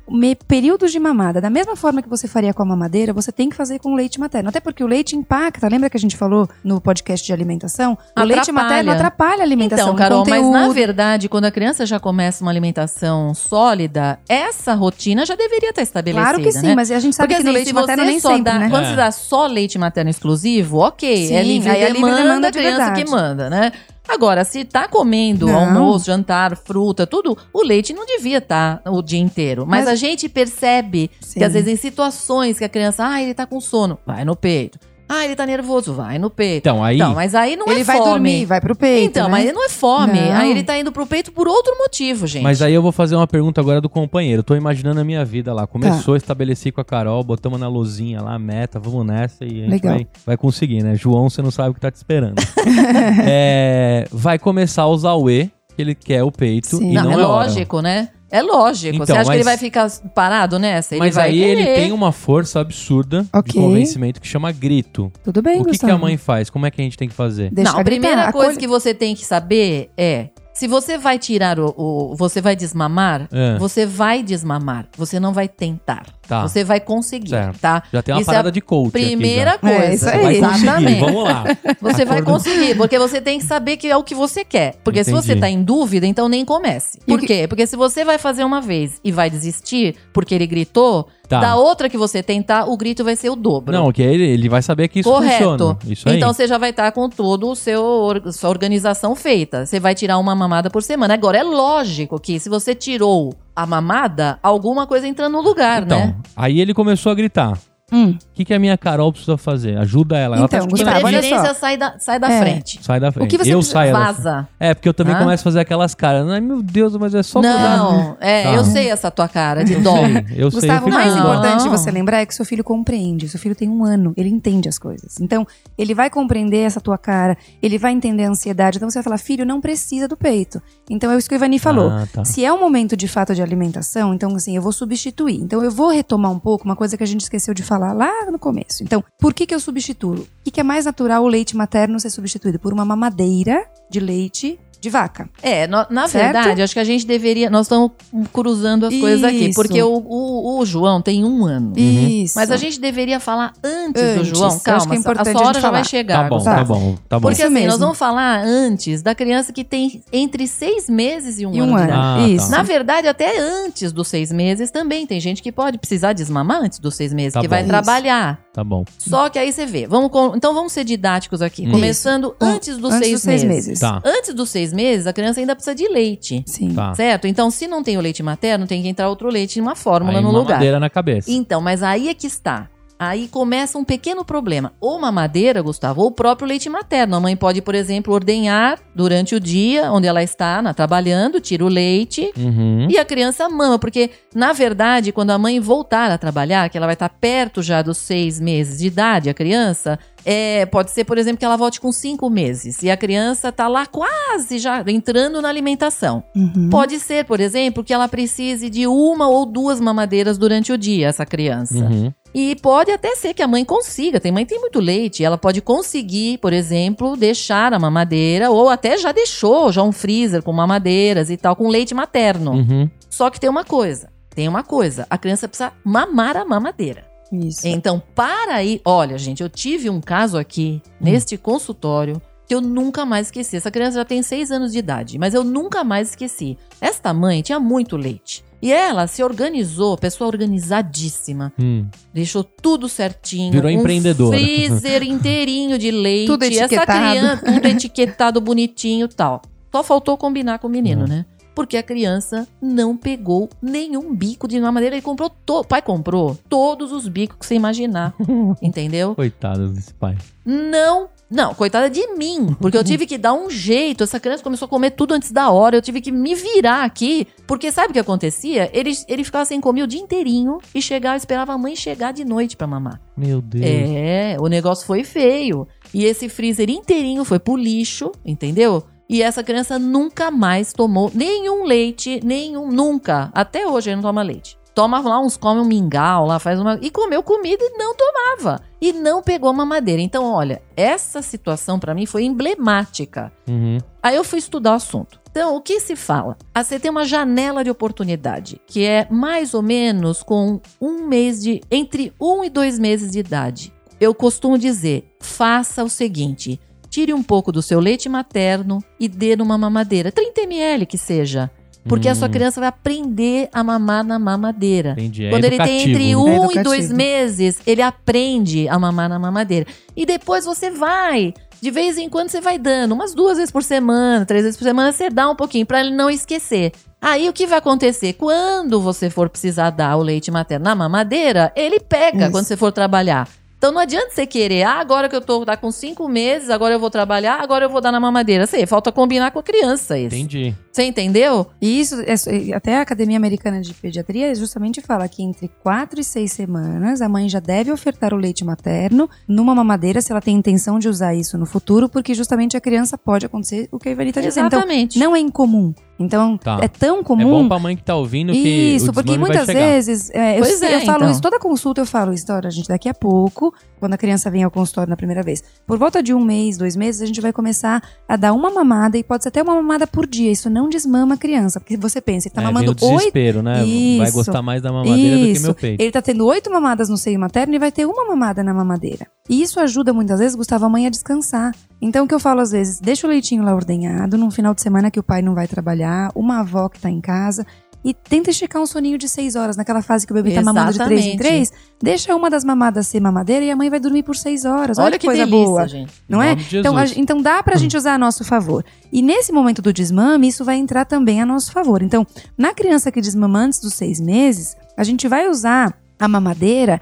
[0.49, 1.41] períodos de mamada.
[1.41, 3.95] Da mesma forma que você faria com a mamadeira, você tem que fazer com o
[3.97, 4.49] leite materno.
[4.49, 5.69] Até porque o leite impacta.
[5.69, 7.97] Lembra que a gente falou no podcast de alimentação?
[8.17, 9.87] O leite materno atrapalha a alimentação.
[9.87, 10.75] Então, Carol, mas na conteúdo.
[10.75, 16.23] verdade, quando a criança já começa uma alimentação sólida, essa rotina já deveria estar estabelecida,
[16.31, 16.75] Claro que sim, né?
[16.75, 18.45] mas a gente sabe Porque que no assim, leite se materno você nem só sempre,
[18.45, 18.71] dá, né?
[18.71, 18.91] Quando É.
[18.91, 21.27] você dá só leite materno exclusivo, ok.
[21.29, 23.05] Sim, é livre aí é livre demanda, demanda da de criança verdade.
[23.05, 23.73] que manda, né?
[24.09, 25.55] Agora, se tá comendo Não.
[25.55, 29.67] almoço, jantar, fruta, tudo, o leite não devia estar o dia inteiro.
[29.67, 31.39] Mas, Mas- a gente percebe Sim.
[31.41, 34.35] que às vezes em situações que a criança, ah, ele tá com sono, vai no
[34.35, 34.79] peito.
[35.09, 36.59] Ah, ele tá nervoso, vai no peito.
[36.69, 36.97] Então, aí.
[36.97, 38.11] Então, mas aí não Ele é vai fome.
[38.11, 39.05] dormir, vai pro peito.
[39.07, 39.31] Então, né?
[39.31, 40.21] mas ele não é fome.
[40.21, 40.33] Não.
[40.37, 42.43] Aí ele tá indo pro peito por outro motivo, gente.
[42.43, 44.43] Mas aí eu vou fazer uma pergunta agora do companheiro.
[44.43, 45.67] Tô imaginando a minha vida lá.
[45.67, 46.19] Começou, Tá.
[46.19, 49.95] estabeleci com a Carol, botamos na luzinha lá, meta, vamos nessa e a gente Legal.
[49.95, 50.95] vai, vai conseguir, né?
[50.95, 52.35] João, você não sabe o que tá te esperando.
[53.31, 56.91] É, vai começar a usar o E, que ele quer o peito, Sim.
[56.91, 57.27] e não, não, é, é hora.
[57.47, 58.09] lógico, né?
[58.31, 58.95] É lógico.
[58.97, 60.95] Então, Você acha que ele mas- vai ficar parado nessa?
[60.95, 61.75] Ele Mas vai aí ele querer.
[61.77, 63.61] tem uma força absurda de Ok.
[63.61, 65.11] convencimento que chama grito.
[65.25, 66.51] Tudo bem, o que, que a mãe faz?
[66.51, 67.51] Como é que a gente tem que fazer?
[67.51, 70.29] Deixa não, a ela gritar, primeira coisa acolhe- que você tem que saber é.
[70.53, 71.73] Se você vai tirar o.
[71.77, 73.57] o- você vai desmamar, É.
[73.59, 74.89] você vai desmamar.
[74.97, 76.05] Você não vai tentar.
[76.29, 76.43] Tá.
[76.47, 77.59] Você vai conseguir, Certo.
[77.59, 77.83] tá?
[77.93, 79.73] Já tem uma Isso é parada de coach Primeira aqui já.
[79.77, 79.85] coisa.
[79.91, 80.37] É, isso Você vai aí.
[80.39, 81.01] Exatamente.
[81.01, 81.45] vamos lá.
[81.81, 82.35] Você vai Acordou.
[82.35, 84.77] conseguir, porque você tem que saber que é o que você quer.
[84.85, 85.27] Porque se Entendi.
[85.27, 86.99] você tá em dúvida, então nem comece.
[87.07, 87.47] E o Por que- quê?
[87.49, 91.41] Porque se você vai fazer uma vez e vai desistir porque ele gritou, Tá.
[91.41, 93.71] da outra que você tentar, o grito vai ser o dobro.
[93.71, 95.45] Não, que ele, ele vai saber que isso Correto.
[95.45, 95.79] funciona.
[95.87, 96.17] Isso aí.
[96.17, 99.67] Então você já vai estar com todo o seu sua organização feita.
[99.67, 101.13] Você vai tirar uma mamada por semana.
[101.13, 105.99] Agora é lógico que se você tirou a mamada, alguma coisa entra no lugar, Então,
[105.99, 106.15] né?
[106.37, 107.59] aí ele começou a gritar.
[107.91, 109.77] Hum, O que, que a minha Carol precisa fazer?
[109.79, 110.37] Ajuda ela.
[110.37, 111.55] ela Então, tá De Gustavo, olha só.
[111.55, 112.41] sai da, sai da É.
[112.41, 112.79] frente.
[112.83, 113.31] Sai da frente.
[113.31, 114.49] que você eu precisa- saio Vaza.
[114.61, 115.15] É, porque eu também.
[115.15, 115.19] Hã?
[115.21, 116.29] começo a fazer aquelas caras.
[116.29, 117.77] Ai, meu Deus, mas é só cuidar.
[117.79, 118.53] Não, é, Tá.
[118.55, 119.97] eu sei essa tua cara de dó.
[119.97, 120.61] Eu sei, eu sei.
[120.69, 121.21] Gustavo, o mais Não.
[121.21, 123.29] importante de você lembrar é que seu filho compreende.
[123.29, 125.19] Seu filho tem um ano, ele entende as coisas.
[125.21, 128.77] Então, ele vai compreender essa tua cara, ele vai entender a ansiedade.
[128.77, 130.61] Então, você vai falar, filho, não precisa do peito.
[130.91, 131.89] Então, é isso que o Ivani falou.
[131.91, 132.25] Ah, tá.
[132.25, 135.41] Se é um momento de fato de alimentação, então, assim, eu vou substituir.
[135.41, 138.31] Então, eu vou retomar um pouco uma coisa que a gente esqueceu de falar lá
[138.31, 138.83] no começo.
[138.83, 140.15] Então, por que, que eu substituo?
[140.15, 142.59] O que, que é mais natural o leite materno ser substituído?
[142.59, 145.29] Por uma mamadeira de leite de vaca.
[145.43, 146.33] É, no- na Certo?
[146.35, 147.51] verdade, acho que a gente deveria.
[147.51, 147.91] Nós estamos
[148.33, 149.47] cruzando as coisas aqui.
[149.47, 149.55] Isso.
[149.55, 151.73] Porque o, o, o João tem um ano.
[151.77, 152.35] Isso.
[152.37, 154.29] Mas a gente deveria falar antes, Antes.
[154.29, 154.49] do João.
[154.49, 156.23] Acho Calma, que é importante a sua hora gente já vai chegar.
[156.25, 156.57] Tá bom, Gustavo.
[156.57, 157.29] tá bom, tá bom.
[157.29, 161.47] Porque Isso assim, nós vamos falar antes da criança que tem entre seis meses e
[161.47, 161.91] um E ano um de ano.
[161.93, 162.01] idade.
[162.01, 162.29] Ah, tá.
[162.29, 162.51] Isso.
[162.51, 165.07] Na verdade, até antes dos seis meses também.
[165.07, 167.51] Tem gente que pode precisar desmamar antes dos seis meses, Tá que bom.
[167.51, 167.69] vai Isso.
[167.69, 168.41] trabalhar.
[168.53, 168.85] Tá bom.
[168.99, 169.87] Só que aí você vê.
[169.87, 171.67] Vamos com- então vamos ser didáticos aqui.
[171.67, 171.71] Hum.
[171.73, 173.67] Começando antes dos, Antes seis, dos seis meses.
[173.67, 173.81] meses.
[173.81, 176.43] Tá, Antes dos seis meses, a criança ainda precisa de leite.
[176.47, 176.75] Sim.
[176.75, 176.95] tá.
[176.95, 177.27] Certo?
[177.27, 180.23] Então, se não tem o leite materno, tem que entrar outro leite numa fórmula Aí
[180.25, 180.55] no uma lugar.
[180.55, 181.31] madeira na cabeça.
[181.31, 182.69] Então, mas aí é que está.
[183.01, 184.73] Aí começa um pequeno problema.
[184.81, 187.15] Ou mamadeira, Gustavo, ou o próprio leite materno.
[187.15, 191.65] A mãe pode, por exemplo, ordenhar durante o dia, onde ela está na, trabalhando, tira
[191.65, 192.89] o leite Uhum.
[192.91, 193.79] e a criança mama.
[193.79, 197.83] Porque, na verdade, quando a mãe voltar a trabalhar, que ela vai estar perto já
[197.83, 201.81] dos seis meses de idade, a criança, é, pode ser, por exemplo, que ela volte
[201.81, 202.83] com cinco meses.
[202.83, 206.23] E a criança está lá quase já entrando na alimentação.
[206.35, 206.69] Uhum.
[206.71, 211.09] Pode ser, por exemplo, que ela precise de uma ou duas mamadeiras durante o dia,
[211.09, 211.85] essa criança.
[211.85, 212.13] Uhum.
[212.35, 214.21] E pode até ser que a mãe consiga.
[214.21, 215.25] Tem mãe que tem muito leite.
[215.25, 220.43] Ela pode conseguir, por exemplo, deixar a mamadeira, ou até já deixou já um freezer
[220.43, 222.53] com mamadeiras e tal, com leite materno.
[222.53, 222.91] Uhum.
[223.09, 224.11] Só que tem uma coisa.
[224.35, 225.07] Tem uma coisa.
[225.11, 227.08] A criança precisa mamar a mamadeira.
[227.33, 227.67] Isso.
[227.67, 228.81] Então, para aí.
[228.85, 233.57] Olha, gente, eu tive um caso aqui, neste consultório, que eu nunca mais esqueci.
[233.57, 236.57] Essa criança já tem seis anos de idade, mas eu nunca mais esqueci.
[236.81, 238.43] Esta mãe tinha muito leite.
[238.61, 241.53] E ela se organizou, pessoa organizadíssima.
[241.59, 241.87] Hum.
[242.13, 243.53] Deixou tudo certinho.
[243.53, 244.37] Virou um empreendedora.
[244.37, 246.27] freezer inteirinho de leite.
[246.27, 246.99] Tudo Essa etiquetado.
[247.11, 249.43] criança, tudo etiquetado bonitinho e tal.
[249.71, 251.09] Só faltou combinar com o menino, Uhum.
[251.09, 251.27] né?
[251.59, 254.95] Porque a criança não pegou nenhum bico de mamadeira.
[254.95, 255.59] Ele comprou, to...
[255.59, 258.15] o pai comprou todos os bicos que você imaginar.
[258.63, 259.13] entendeu?
[259.17, 260.17] Coitado desse pai.
[260.47, 264.05] Não Não, coitada de mim, porque eu tive que dar um jeito.
[264.05, 265.77] Essa criança começou a comer tudo antes da hora.
[265.77, 267.27] Eu tive que me virar aqui.
[267.45, 268.71] Porque sabe o que acontecia?
[268.73, 272.25] Ele, ele ficava sem comer o dia inteirinho e chegava, esperava a mãe chegar de
[272.25, 273.01] noite pra mamar.
[273.17, 273.65] Meu Deus.
[273.67, 275.67] É, o negócio foi feio.
[275.93, 278.85] E esse freezer inteirinho foi pro lixo, entendeu?
[279.09, 283.31] E essa criança nunca mais tomou nenhum leite, nenhum, nunca.
[283.33, 284.59] Até hoje ele não toma leite.
[284.75, 286.79] Toma lá uns, come um mingau lá, faz uma.
[286.81, 288.61] E comeu comida e não tomava.
[288.81, 290.01] E não pegou mamadeira.
[290.01, 293.33] Então, olha, essa situação pra mim foi emblemática.
[293.49, 293.79] Uhum.
[294.01, 295.19] Aí eu fui estudar o assunto.
[295.31, 296.37] Então, o que se fala?
[296.55, 301.43] Ah, você tem uma janela de oportunidade, que é mais ou menos com um mês
[301.43, 301.61] de.
[301.71, 303.73] entre um e dois meses de idade.
[303.99, 306.61] Eu costumo dizer: faça o seguinte.
[306.91, 311.51] Tire um pouco do seu leite materno e dê numa mamadeira, 30 ml que seja.
[311.89, 312.33] Porque a sua Hum.
[312.33, 314.91] criança vai aprender a mamar na mamadeira.
[314.93, 315.25] Entendi.
[315.27, 315.91] É Quando ele tem educativo.
[315.99, 316.65] entre É um e educativo.
[316.65, 319.67] dois meses, ele aprende a mamar na mamadeira.
[319.97, 321.33] E depois você vai.
[321.63, 324.65] De vez em quando você vai dando, umas duas vezes por semana, três vezes por
[324.65, 326.73] semana, você dá um pouquinho pra ele não esquecer.
[327.01, 328.13] Aí o que vai acontecer?
[328.15, 332.31] Quando você for precisar dar o leite materno na mamadeira, ele pega Isso.
[332.33, 333.29] quando você for trabalhar.
[333.59, 336.75] Então não adianta você querer, ah, agora que eu tô tá com cinco meses, agora
[336.75, 338.47] eu vou trabalhar, agora eu vou dar na mamadeira.
[338.47, 340.15] Sei, falta combinar com a criança isso.
[340.15, 340.55] Entendi.
[340.71, 341.45] Você entendeu?
[341.61, 346.05] E isso, é- até a Academia Americana de Pediatria justamente fala que entre 4 e
[346.05, 350.37] 6 semanas a mãe já deve ofertar o leite materno numa mamadeira se ela tem
[350.37, 353.93] intenção de usar isso no futuro, porque justamente a criança pode acontecer o que a
[353.93, 354.47] Ivani está dizendo.
[354.47, 354.99] Então, Exatamente.
[355.01, 355.75] não é incomum.
[355.99, 356.59] Então, Tá.
[356.63, 357.29] é tão É comum.
[357.43, 359.67] bom pra mãe que tá ouvindo que Isso, o porque desmame vai muitas chegar.
[359.73, 361.11] vezes, é, eu, é, eu falo então.
[361.11, 364.45] isso, toda consulta eu falo isso, olha, gente, daqui a pouco, quando a criança vem
[364.45, 367.33] ao consultório na primeira vez, por volta de um mês, dois meses, a gente vai
[367.33, 370.69] começar a dar uma mamada, e pode ser até uma mamada por dia, isso não
[370.69, 373.55] desmama a criança, porque você pensa, ele tá é, vem mamando o oito desespero, né?
[373.57, 374.13] Vai Isso.
[374.13, 375.43] gostar mais da mamadeira do que Isso.
[375.43, 375.83] meu peito.
[375.83, 379.07] Ele tá tendo oito mamadas no seio materno e vai ter uma mamada na mamadeira.
[379.29, 381.53] E isso ajuda muitas vezes, Gustavo, a mãe a descansar.
[381.81, 384.61] Então, o que eu falo às vezes, deixa o leitinho lá ordenhado, num final de
[384.63, 387.47] semana que o pai não vai trabalhar, uma avó que tá em casa,
[387.85, 390.73] e tenta esticar um soninho de seis horas, naquela fase que o bebê tá mamando
[390.73, 391.19] de três em Exatamente.
[391.19, 394.77] três, deixa uma das mamadas ser mamadeira e a mãe vai dormir por seis horas.
[394.79, 395.69] Olha, Olha que coisa delícia, boa.
[395.69, 395.93] gente.
[396.09, 396.37] Não é?
[396.53, 398.65] Então, a- então dá pra gente usar a nosso favor.
[398.93, 401.81] E nesse momento do desmame, isso vai entrar também a nosso favor.
[401.81, 402.05] Então,
[402.37, 406.81] na criança que desmama antes dos seis meses, a gente vai usar a mamadeira.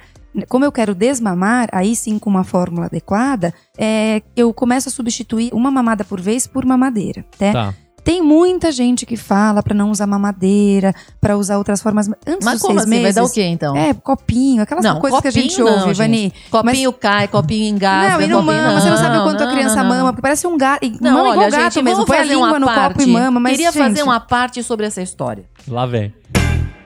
[0.49, 5.51] Como eu quero desmamar, aí sim com uma fórmula adequada, é, eu começo a substituir
[5.53, 7.53] uma mamada por vez por mamadeira, né?
[7.53, 7.75] Tá.
[8.05, 12.09] Tem muita gente que fala pra não usar mamadeira, pra usar outras formas.
[12.25, 12.91] Antes Mas dos como seis assim?
[12.91, 13.77] meses, Vai dar o quê, então?
[13.77, 16.33] É, copinho, aquelas Não, coisas que a gente copinho ouve, não, Vani.
[16.49, 18.19] Copinho cai, copinho engasga.
[18.19, 19.97] Não, e não mama, você não sabe o quanto a não, criança não, não.
[19.97, 20.89] mama, porque parece um gato.
[21.01, 22.93] Não, mama igual olha, gato gente, mesmo, vamos põe a língua no parte.
[22.99, 25.45] copo e mama, mas Queria gente, fazer uma parte sobre essa história.
[25.67, 26.15] Lá vem.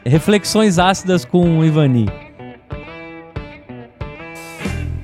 [0.07, 2.09] Reflexões ácidas com o Ivani.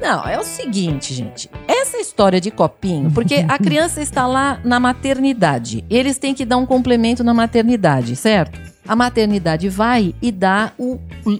[0.00, 1.50] Não, é o seguinte, gente.
[1.66, 5.84] Essa história de copinho, porque a criança está lá na maternidade.
[5.88, 8.60] Eles têm que dar um complemento na maternidade, certo?
[8.86, 10.98] A maternidade vai e dá o,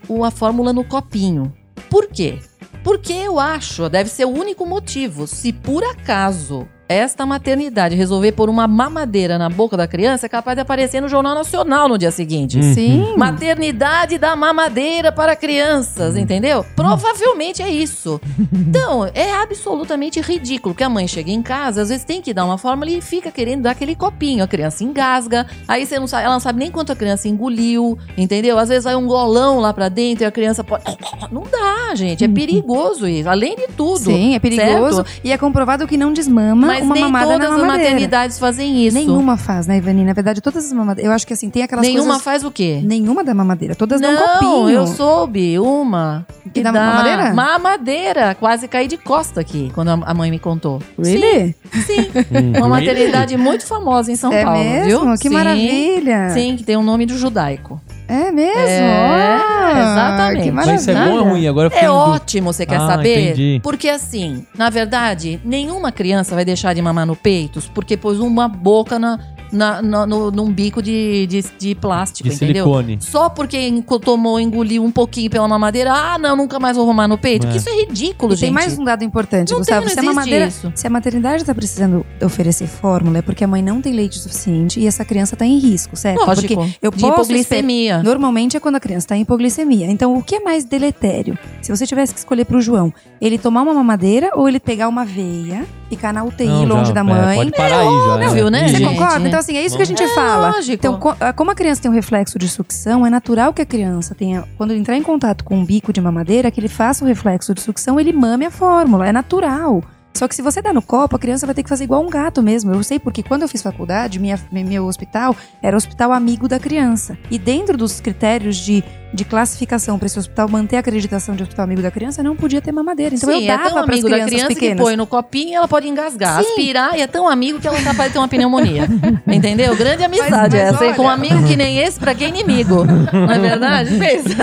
[0.09, 1.53] o- a fórmula no copinho.
[1.91, 2.39] Por quê?
[2.83, 5.27] Porque eu acho, deve ser o único motivo.
[5.27, 10.57] Se por acaso esta maternidade resolver pôr uma mamadeira na boca da criança, é capaz
[10.57, 12.59] de aparecer no Jornal Nacional no dia seguinte.
[12.59, 12.75] Hum.
[12.75, 13.15] Sim.
[13.17, 16.65] Maternidade da mamadeira para crianças, entendeu?
[16.75, 18.21] Provavelmente é isso.
[18.53, 22.45] Então, é absolutamente ridículo que a mãe chega em casa, às vezes tem que dar
[22.45, 24.45] uma fórmula e fica querendo dar aquele copinho.
[24.45, 27.99] A criança engasga, aí você não sabe, ela não sabe nem quanto a criança engoliu,
[28.17, 28.59] entendeu?
[28.59, 30.85] Às vezes vai um golão lá pra dentro e a criança pode.
[31.31, 32.25] Não dá, gente.
[32.25, 33.29] É perigoso isso.
[33.29, 33.99] Além de tudo.
[33.99, 35.05] Sim, é perigoso.
[35.05, 35.21] certo?
[35.25, 38.87] E é comprovado que não desmama Mas uma nem mamada todas na as maternidades fazem
[38.87, 38.97] isso.
[38.97, 40.05] Nenhuma faz, né, Ivani?
[40.05, 41.09] Na verdade, todas as mamadeiras.
[41.09, 42.23] Eu acho que assim, tem aquelas Nenhuma coisas.
[42.23, 42.81] faz o quê?
[42.85, 43.75] Nenhuma da mamadeira.
[43.75, 44.71] Todas dão Não, copinho.
[44.71, 46.27] eu soube uma.
[46.53, 47.35] Que dá mamadeira?
[47.35, 48.35] Mamadeira.
[48.39, 50.81] Quase caí de costa aqui, quando a mãe me contou.
[50.99, 51.55] Really?
[51.87, 54.85] Sim, Hum, uma maternidade muito famosa em São é Paulo, mesmo?
[55.05, 55.13] viu?
[55.15, 55.35] Que Sim.
[55.35, 56.31] maravilha.
[56.31, 57.81] Sim, que tem um nome do judaico.
[58.09, 58.61] É mesmo?
[58.61, 60.45] É, Ah, exatamente.
[60.45, 61.47] Que Mas isso é bom ou ruim?
[61.49, 63.31] Agora É ótimo, você quer Ah, saber?
[63.31, 63.61] entendi.
[63.63, 68.47] Porque assim, na verdade, nenhuma criança vai deixar de mamar no peito porque pôs uma
[68.49, 69.19] boca na,
[69.57, 72.65] na, na- no, num bico de, de, de plástico, De entendeu?
[72.65, 72.99] silicone.
[73.01, 73.59] Só porque
[74.03, 77.45] tomou, engoliu um pouquinho pela mamadeira, ah, não, nunca mais vou mamar no peito.
[77.45, 77.47] É.
[77.47, 78.47] Porque isso é ridículo, E gente.
[78.47, 79.87] tem mais um dado importante, Não Gustavo.
[79.87, 80.73] tem, não se, a existe mamadeira, isso.
[80.75, 84.79] se a maternidade está precisando oferecer fórmula, é porque a mãe não tem leite suficiente
[84.81, 86.25] e essa criança está em risco, certo?
[86.25, 88.03] Lógico, Porque eu de posso hipoglicemia.
[88.03, 89.87] Normalmente é quando a criança está em hipoglicemia.
[89.87, 91.39] Então, o que é mais deletério?
[91.63, 94.89] Se você tivesse que escolher para o João, ele tomar uma mamadeira ou ele pegar
[94.89, 97.37] uma veia, ficar na UTI Não, longe já, da é, mãe?
[97.39, 98.27] pode parar aí já.
[98.27, 98.51] óbvio, é.
[98.51, 98.89] né, Você gente?
[98.89, 99.29] concorda?
[99.29, 100.51] Então, assim, é isso que a gente É fala.
[100.51, 100.75] lógico.
[100.75, 104.15] Então, ah, como a criança tem um reflexo de sucção, é natural que a criança
[104.15, 107.55] tenha, quando entrar em contato com um bico de mamadeira, que ele faça o reflexo
[107.55, 109.07] de sucção, ele mame a fórmula.
[109.07, 109.83] É natural.
[110.15, 112.09] Só que se você dá no copo, a criança vai ter que fazer igual um
[112.09, 112.73] gato mesmo.
[112.73, 116.59] Eu sei porque quando eu fiz faculdade, minha, meu hospital era o hospital amigo da
[116.59, 117.19] criança.
[117.31, 118.83] E dentro dos critérios de
[119.17, 122.61] de classificação para esse hospital manter a acreditação de hospital amigo da criança, não podia
[122.61, 123.15] ter mamadeira.
[123.15, 124.77] Então Sim, eu é dava tão para amigo da crianças criança pequenas.
[124.77, 126.49] que põe no copinho e ela pode engasgar, Sim.
[126.51, 128.87] aspirar, e é tão amigo que ela é capaz de ter uma pneumonia.
[129.27, 129.75] Entendeu?
[129.75, 130.87] Grande amizade mas essa.
[130.87, 132.85] E com um olha- amigo que nem esse, pra que inimigo?
[132.85, 133.91] Não é verdade?
[133.99, 134.37] Pensa.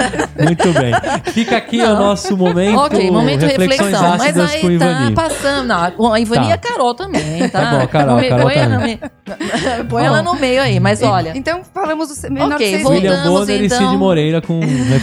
[0.44, 0.94] Muito bem.
[1.32, 2.78] Fica aqui o nosso momento.
[2.80, 4.18] ok, momento reflexão.
[4.18, 5.16] Mas aí tá Ivani.
[5.16, 5.68] passando.
[5.68, 6.50] Não, a Ivani Tá.
[6.50, 7.62] e a Carol também, tá?
[7.62, 9.00] Tá bom, Carol, Põe- Carol põe ela meio-
[9.90, 11.32] Põe ela no meio aí, mas olha.
[11.36, 13.04] Então falamos do menor Ok, seis voltamos.
[13.12, 13.78] William Bonner e então.
[13.78, 14.60] Cid Moreira com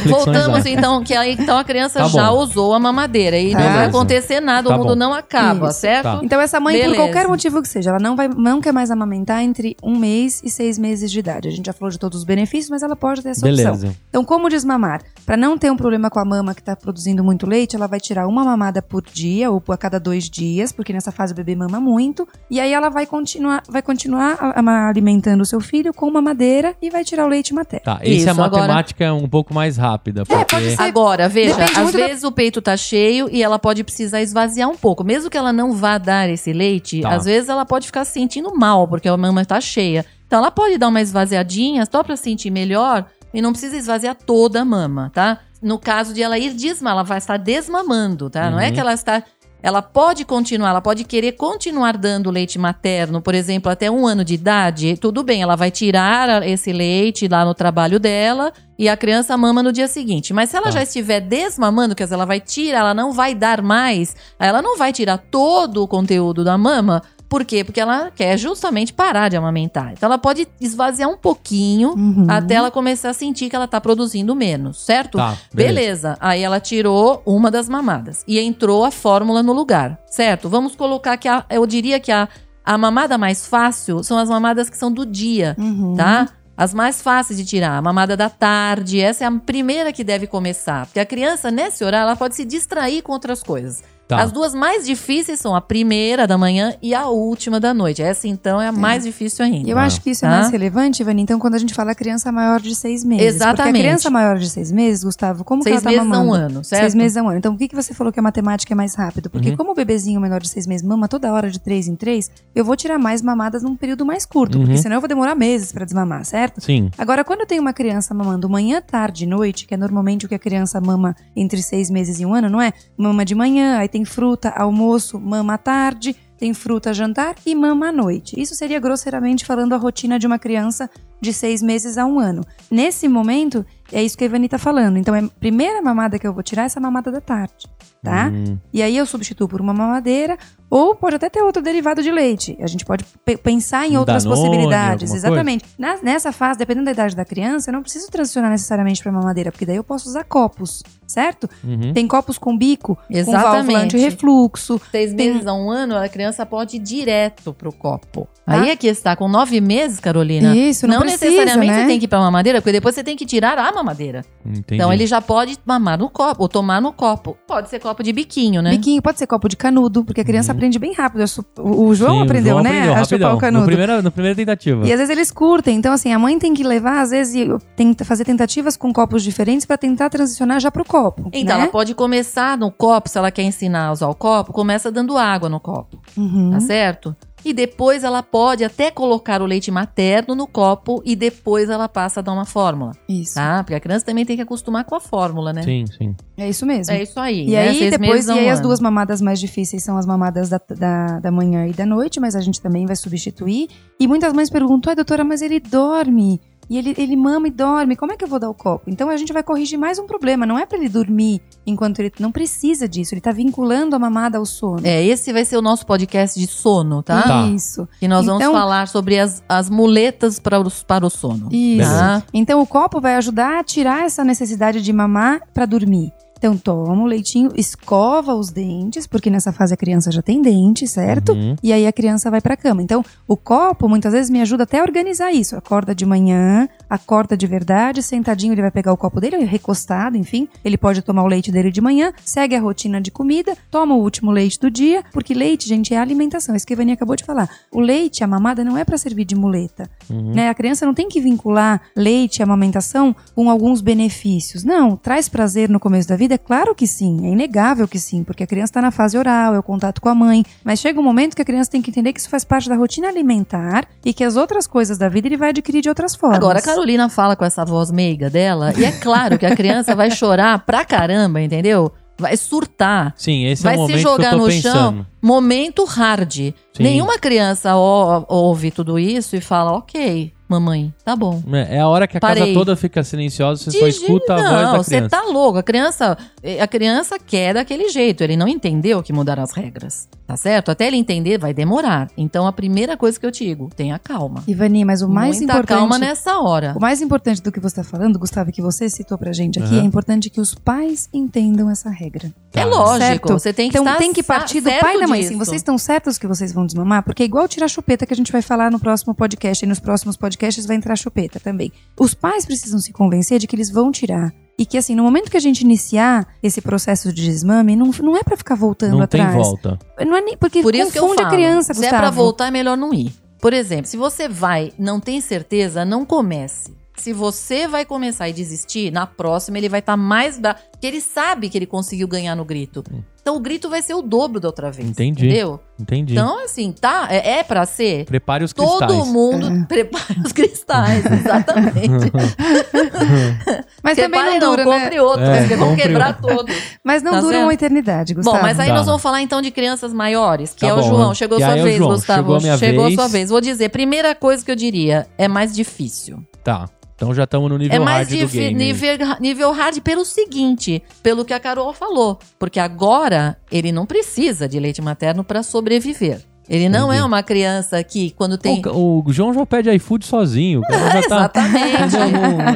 [0.06, 2.38] Voltamos então, que aí então a criança Tá já bom.
[2.38, 3.74] usou a mamadeira e não Beleza.
[3.76, 4.94] vai acontecer nada, Tá o mundo bom.
[4.96, 5.80] não acaba, Isso.
[5.80, 6.02] certo?
[6.04, 6.20] Tá.
[6.22, 6.94] Então essa mãe, Beleza.
[6.94, 10.40] por qualquer motivo que seja, ela não, vai, não quer mais amamentar entre um mês
[10.44, 11.48] e seis meses de idade.
[11.48, 13.56] A gente já falou de todos os benefícios, mas ela pode ter essa opção.
[13.72, 13.96] Beleza.
[14.08, 15.02] Então, como desmamar?
[15.24, 18.00] Para não ter um problema com a mama que está produzindo muito leite, ela vai
[18.00, 21.54] tirar uma mamada por dia ou a cada dois dias, porque nessa fase o bebê
[21.54, 22.26] mama muito.
[22.50, 26.74] E aí ela vai continuar, vai continuar a- a- alimentando o seu filho com mamadeira
[26.82, 27.84] e vai tirar o leite materno.
[27.84, 30.24] Tá, esse Isso, a agora- matemática é um pouco mais rápida.
[30.26, 30.44] Porque...
[30.44, 30.82] pode ser.
[30.82, 34.20] Agora, veja, Depende às muito da- vezes o peito tá cheio e ela pode precisar
[34.20, 35.02] esvaziar um pouco.
[35.02, 37.14] Mesmo que ela não vá dar esse leite, Tá.
[37.14, 40.04] às vezes ela pode ficar se sentindo mal, porque a mama tá cheia.
[40.26, 44.60] Então ela pode dar uma esvaziadinha só pra sentir melhor e não precisa esvaziar toda
[44.62, 45.38] a mama, tá?
[45.62, 48.50] No caso de ela ir desmamar, ela vai estar desmamando, tá?
[48.50, 48.72] Não é Uhum.
[48.74, 49.22] que ela está.
[49.62, 54.24] Ela pode continuar, ela pode querer continuar dando leite materno, por exemplo, até um ano
[54.24, 54.96] de idade.
[54.96, 59.62] Tudo bem, ela vai tirar esse leite lá no trabalho dela e a criança mama
[59.62, 60.32] no dia seguinte.
[60.32, 60.70] Mas se ela Tá.
[60.72, 64.78] já estiver desmamando, quer dizer, ela vai tirar, ela não vai dar mais, ela não
[64.78, 67.02] vai tirar todo o conteúdo da mama.
[67.30, 67.62] Por quê?
[67.62, 69.92] Porque ela quer justamente parar de amamentar.
[69.92, 72.26] Então ela pode esvaziar um pouquinho Uhum.
[72.28, 75.16] até ela começar a sentir que ela tá produzindo menos, certo?
[75.16, 75.74] Tá, beleza.
[75.74, 76.16] beleza.
[76.20, 80.48] Aí ela tirou uma das mamadas e entrou a fórmula no lugar, certo?
[80.48, 82.28] Vamos colocar que a, eu diria que a,
[82.64, 85.94] a mamada mais fácil são as mamadas que são do dia, Uhum.
[85.96, 86.28] tá?
[86.56, 90.26] As mais fáceis de tirar, a mamada da tarde, essa é a primeira que deve
[90.26, 90.84] começar.
[90.84, 93.82] Porque a criança, nesse horário, ela pode se distrair com outras coisas.
[94.10, 94.22] Tá.
[94.22, 98.02] As duas mais difíceis são a primeira da manhã e a última da noite.
[98.02, 99.68] Essa, então, é a mais difícil ainda.
[99.70, 99.84] Eu Ah.
[99.84, 102.74] acho que isso é mais relevante, Ivani, então, quando a gente fala criança maior de
[102.74, 103.24] seis meses.
[103.24, 103.76] Porque Exatamente.
[103.76, 106.26] a criança maior de seis meses, Gustavo, como Seis que ela tá meses a um
[106.26, 106.44] mamando?
[106.54, 106.80] ano, certo?
[106.82, 107.38] Seis meses a um ano.
[107.38, 109.30] Então, por que, que você falou que a matemática é mais rápido?
[109.30, 109.56] Porque Uhum.
[109.56, 112.64] como o bebezinho menor de seis meses mama toda hora de três em três, eu
[112.64, 114.58] vou tirar mais mamadas num período mais curto.
[114.58, 114.64] Uhum.
[114.64, 116.60] Porque senão eu vou demorar meses pra desmamar, certo?
[116.60, 116.90] Sim.
[116.98, 120.28] Agora, quando eu tenho uma criança mamando manhã, tarde e noite, que é normalmente o
[120.28, 122.72] que a criança mama entre seis meses e um ano, não é?
[122.96, 127.88] Mama de manhã, aí tem fruta, almoço, mama à tarde, tem fruta, jantar e mama
[127.88, 128.40] à noite.
[128.40, 130.88] Isso seria grosseiramente falando a rotina de uma criança
[131.20, 132.42] de seis meses a um ano.
[132.70, 134.96] Nesse momento, é isso que a Ivani tá falando.
[134.96, 137.68] Então, é a primeira mamada que eu vou tirar é essa mamada da tarde,
[138.02, 138.28] tá?
[138.32, 142.10] Hum, E aí eu substituo por uma mamadeira, ou pode até ter outro derivado de
[142.12, 142.56] leite.
[142.60, 145.12] A gente pode pe- pensar em Um outras Danone, possibilidades.
[145.12, 145.64] Exatamente.
[145.78, 149.50] Na- nessa fase, dependendo da idade da criança, eu não preciso transicionar necessariamente para mamadeira,
[149.50, 151.50] porque daí eu posso usar copos, certo?
[151.64, 151.92] uhum.
[151.92, 153.96] Tem copos com bico, com Exatamente.
[153.96, 154.80] anti-refluxo.
[154.92, 158.28] Seis Tem- meses a um ano, a criança pode ir direto pro copo.
[158.46, 160.54] Aí é que está, com nove meses, Carolina.
[160.56, 161.80] Isso, não, precisa, necessariamente né?
[161.82, 164.24] você tem que ir pra mamadeira, porque depois você tem que tirar a mamadeira.
[164.44, 164.64] Entendi.
[164.74, 167.36] Então ele já pode mamar no copo, ou tomar no copo.
[167.46, 168.70] Pode ser copo de biquinho, né?
[168.70, 170.56] Biquinho, pode ser copo de canudo, porque a criança Uhum.
[170.58, 171.24] aprende bem rápido.
[171.58, 172.70] O, o João Sim, o aprendeu, João né?
[172.70, 173.60] aprendeu a chupar o canudo.
[173.62, 174.86] No primeira, na primeira tentativa.
[174.86, 175.76] E às vezes eles curtem.
[175.76, 179.22] Então, assim, a mãe tem que levar, às vezes, e tenta fazer tentativas com copos
[179.22, 181.30] diferentes pra tentar transicionar já pro copo.
[181.32, 181.62] Então, né?
[181.64, 185.16] ela pode começar no copo, se ela quer ensinar a usar o copo, começa dando
[185.18, 186.50] água no copo, Uhum.
[186.52, 187.14] tá certo?
[187.44, 192.20] E depois ela pode até colocar o leite materno no copo e depois ela passa
[192.20, 193.34] a dar uma fórmula, Isso.
[193.34, 193.62] tá?
[193.62, 195.62] Porque a criança também tem que acostumar com a fórmula, né?
[195.62, 196.14] Sim, sim.
[196.36, 196.92] É isso mesmo.
[196.94, 197.46] É isso aí.
[197.46, 197.68] E né?
[197.68, 198.68] aí, Seis depois, meses a e um aí as ano.
[198.68, 202.36] duas mamadas mais difíceis são as mamadas da, da, da manhã e da noite, mas
[202.36, 203.68] a gente também vai substituir.
[203.98, 206.40] E muitas mães perguntam, ai doutora, mas ele dorme.
[206.70, 208.84] E ele, ele mama e dorme, como é que eu vou dar o copo?
[208.88, 212.12] Então a gente vai corrigir mais um problema, não é pra ele dormir enquanto ele
[212.20, 214.80] não precisa disso, ele tá vinculando a mamada ao sono.
[214.86, 217.22] É, esse vai ser o nosso podcast de sono, tá?
[217.22, 217.46] Tá.
[217.48, 217.88] Isso.
[217.98, 221.48] Que nós vamos Então- falar sobre as, as muletas para o, para o sono.
[221.50, 221.90] Isso.
[221.90, 222.22] Tá?
[222.32, 226.12] Então o copo vai ajudar a tirar essa necessidade de mamar pra dormir.
[226.40, 230.88] Então toma o leitinho, escova os dentes, porque nessa fase a criança já tem dente,
[230.88, 231.32] certo?
[231.32, 231.54] Uhum.
[231.62, 232.82] E aí a criança vai pra cama.
[232.82, 235.54] Então, o copo muitas vezes me ajuda até a organizar isso.
[235.54, 240.48] Acorda de manhã, acorda de verdade, sentadinho ele vai pegar o copo dele, recostado, enfim.
[240.64, 243.98] Ele pode tomar o leite dele de manhã, segue a rotina de comida, toma o
[243.98, 246.54] último leite do dia, porque leite, gente, é alimentação.
[246.54, 247.50] É isso que a Ivani acabou de falar.
[247.70, 249.90] O leite, a mamada, não é pra servir de muleta.
[250.08, 250.32] Uhum.
[250.34, 250.48] Né?
[250.48, 254.64] A criança não tem que vincular leite e amamentação com alguns benefícios.
[254.64, 256.38] Não, traz prazer no começo da vida vida?
[256.38, 259.58] Claro que sim, é inegável que sim, porque a criança está na fase oral, é
[259.58, 260.44] o contato com a mãe.
[260.64, 262.76] Mas chega um momento que a criança tem que entender que isso faz parte da
[262.76, 266.38] rotina alimentar e que as outras coisas da vida ele vai adquirir de outras formas.
[266.38, 269.94] Agora, a Carolina fala com essa voz meiga dela, e é claro que a criança
[269.96, 271.92] vai chorar pra caramba, entendeu?
[272.18, 273.14] Vai surtar.
[273.16, 274.74] Sim, esse vai é o se momento jogar que eu tô no pensando.
[274.74, 275.06] chão.
[275.22, 276.32] Momento hard.
[276.34, 276.54] Sim.
[276.78, 281.42] Nenhuma criança ouve tudo isso e fala, ok, mamãe, tá bom.
[281.52, 282.42] É é a hora que a Parei.
[282.42, 285.08] casa toda fica silenciosa, você De só escuta a voz da Não, você criança.
[285.08, 285.58] tá louco.
[285.58, 286.18] A criança,
[286.60, 288.22] a criança quer daquele jeito.
[288.24, 290.08] Ele não entendeu que mudaram as regras.
[290.26, 290.70] Tá certo?
[290.70, 292.08] Até ele entender, vai demorar.
[292.16, 294.44] Então, a primeira coisa que eu te digo, tenha calma.
[294.46, 295.76] Ivani, mas o mais Muita importante.
[295.78, 296.72] calma nessa hora.
[296.76, 299.74] O mais importante do que você está falando, Gustavo, que você citou pra gente aqui,
[299.74, 299.82] Aham.
[299.82, 302.32] é importante que os pais entendam essa regra.
[302.52, 302.60] Tá.
[302.60, 302.98] É lógico.
[303.04, 303.32] Certo?
[303.32, 305.20] Você tem que Então estar tem que partir do pai e da mãe.
[305.20, 305.44] Assim, disso.
[305.44, 307.02] vocês estão certos que vocês vão desmamar?
[307.02, 309.64] Porque é igual tirar chupeta que a gente vai falar no próximo podcast.
[309.64, 311.72] E nos próximos podcasts vai entrar chupeta também.
[311.98, 314.32] Os pais precisam se convencer de que eles vão tirar.
[314.58, 318.16] E que assim, no momento que a gente iniciar esse processo de desmame, não, não
[318.16, 319.36] é pra ficar voltando Não tem atrás.
[319.46, 319.78] volta.
[320.06, 321.96] Não é nem, porque Por isso que eu confunde falo, a criança, se Gustavo.
[321.96, 323.12] é pra voltar, é melhor não ir.
[323.40, 326.78] Por exemplo, se você vai, não tem certeza, não comece.
[326.98, 330.58] Se você vai começar e desistir, na próxima ele vai estar mais bravo.
[330.70, 332.84] Porque ele sabe que ele conseguiu ganhar no grito.
[333.22, 334.88] Então o grito vai ser o dobro da outra vez.
[334.88, 335.26] Entendi.
[335.26, 335.60] Entendeu?
[335.78, 336.12] Entendi.
[336.14, 337.06] Então, assim, tá?
[337.10, 338.04] É, é pra ser.
[338.06, 339.08] Prepare os Todo cristais.
[339.08, 339.64] mundo É.
[339.66, 342.10] prepara os cristais, exatamente.
[343.82, 344.80] Mas também Prepare não dura, né?
[344.80, 346.36] compre outro, É, porque vão quebrar outro.
[346.36, 346.54] todos.
[346.84, 347.44] Mas não Tá dura certo?
[347.46, 348.36] uma eternidade, Gustavo.
[348.36, 348.74] Bom, mas aí Tá.
[348.74, 351.14] nós vamos falar então de crianças maiores, que Tá é o bom, João.
[351.14, 351.90] Chegou Que sua é vez, João.
[351.92, 352.18] Gustavo.
[352.20, 352.94] Chegou a minha Chegou vez.
[352.94, 353.30] sua vez.
[353.30, 356.22] Vou dizer, primeira coisa que eu diria é mais difícil.
[356.44, 356.68] Tá.
[357.00, 358.52] Então já estamos no nível é mais hard do game.
[358.54, 362.18] nível, nível hard pelo seguinte, pelo que a Carol falou.
[362.38, 366.20] Porque agora ele não precisa de leite materno para sobreviver.
[366.46, 367.00] Ele não Entendi.
[367.00, 368.60] é uma criança que quando tem.
[368.66, 370.60] O, o João já pede iFood sozinho.
[370.68, 371.08] Já tá.
[371.08, 371.96] Exatamente.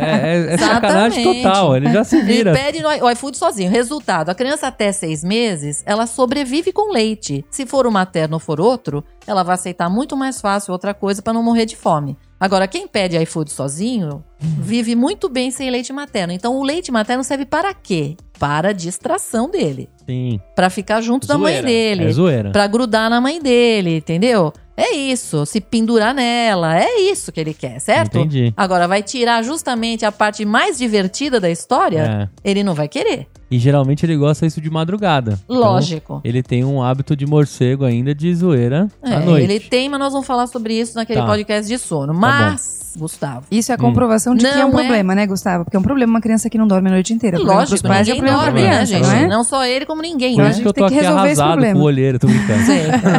[0.02, 1.76] É, é- é sacanagem total.
[1.76, 2.52] Ele já se Ele vira.
[2.52, 3.70] pede no i- o iFood sozinho.
[3.70, 7.44] Resultado: a criança até seis meses, ela sobrevive com leite.
[7.50, 11.22] Se for o materno ou for outro, ela vai aceitar muito mais fácil outra coisa
[11.22, 12.18] para não morrer de fome.
[12.44, 16.30] Agora, quem pede iFood sozinho vive muito bem sem leite materno.
[16.30, 18.18] Então, o leite materno serve para quê?
[18.38, 19.88] Para a distração dele.
[20.08, 20.40] Sim.
[20.54, 21.66] Para ficar junto da mãe Zoeira.
[21.66, 22.04] dele.
[22.04, 22.50] É zoeira.
[22.50, 24.52] Pra grudar na mãe dele, entendeu?
[24.76, 28.18] É isso, se pendurar nela, é isso que ele quer, certo?
[28.18, 28.52] Entendi.
[28.56, 32.28] Agora, vai tirar justamente a parte mais divertida da história?
[32.44, 32.50] É.
[32.50, 33.28] Ele não vai querer.
[33.48, 35.38] E geralmente ele gosta isso de madrugada.
[35.44, 36.20] Então, Lógico.
[36.24, 39.44] ele tem um hábito de morcego ainda de zoeira É, à noite.
[39.44, 41.26] ele tem, mas nós vamos falar sobre isso naquele Tá.
[41.26, 42.12] podcast de sono.
[42.12, 45.64] Mas, Gustavo, Isso é a comprovação de que é um Não é- problema, né, Gustavo?
[45.64, 47.38] Porque é um problema uma criança que não dorme a noite inteira.
[47.38, 49.02] Lógico, pros pais é ninguém problema pra dorme, né, criança, gente?
[49.06, 49.26] não é?
[49.28, 50.50] Não só ele, como ninguém, Por né?
[50.50, 51.78] isso que eu tem tô que aqui resolver esse arrasado problema.
[51.78, 52.62] com o olheiro, tô brincando.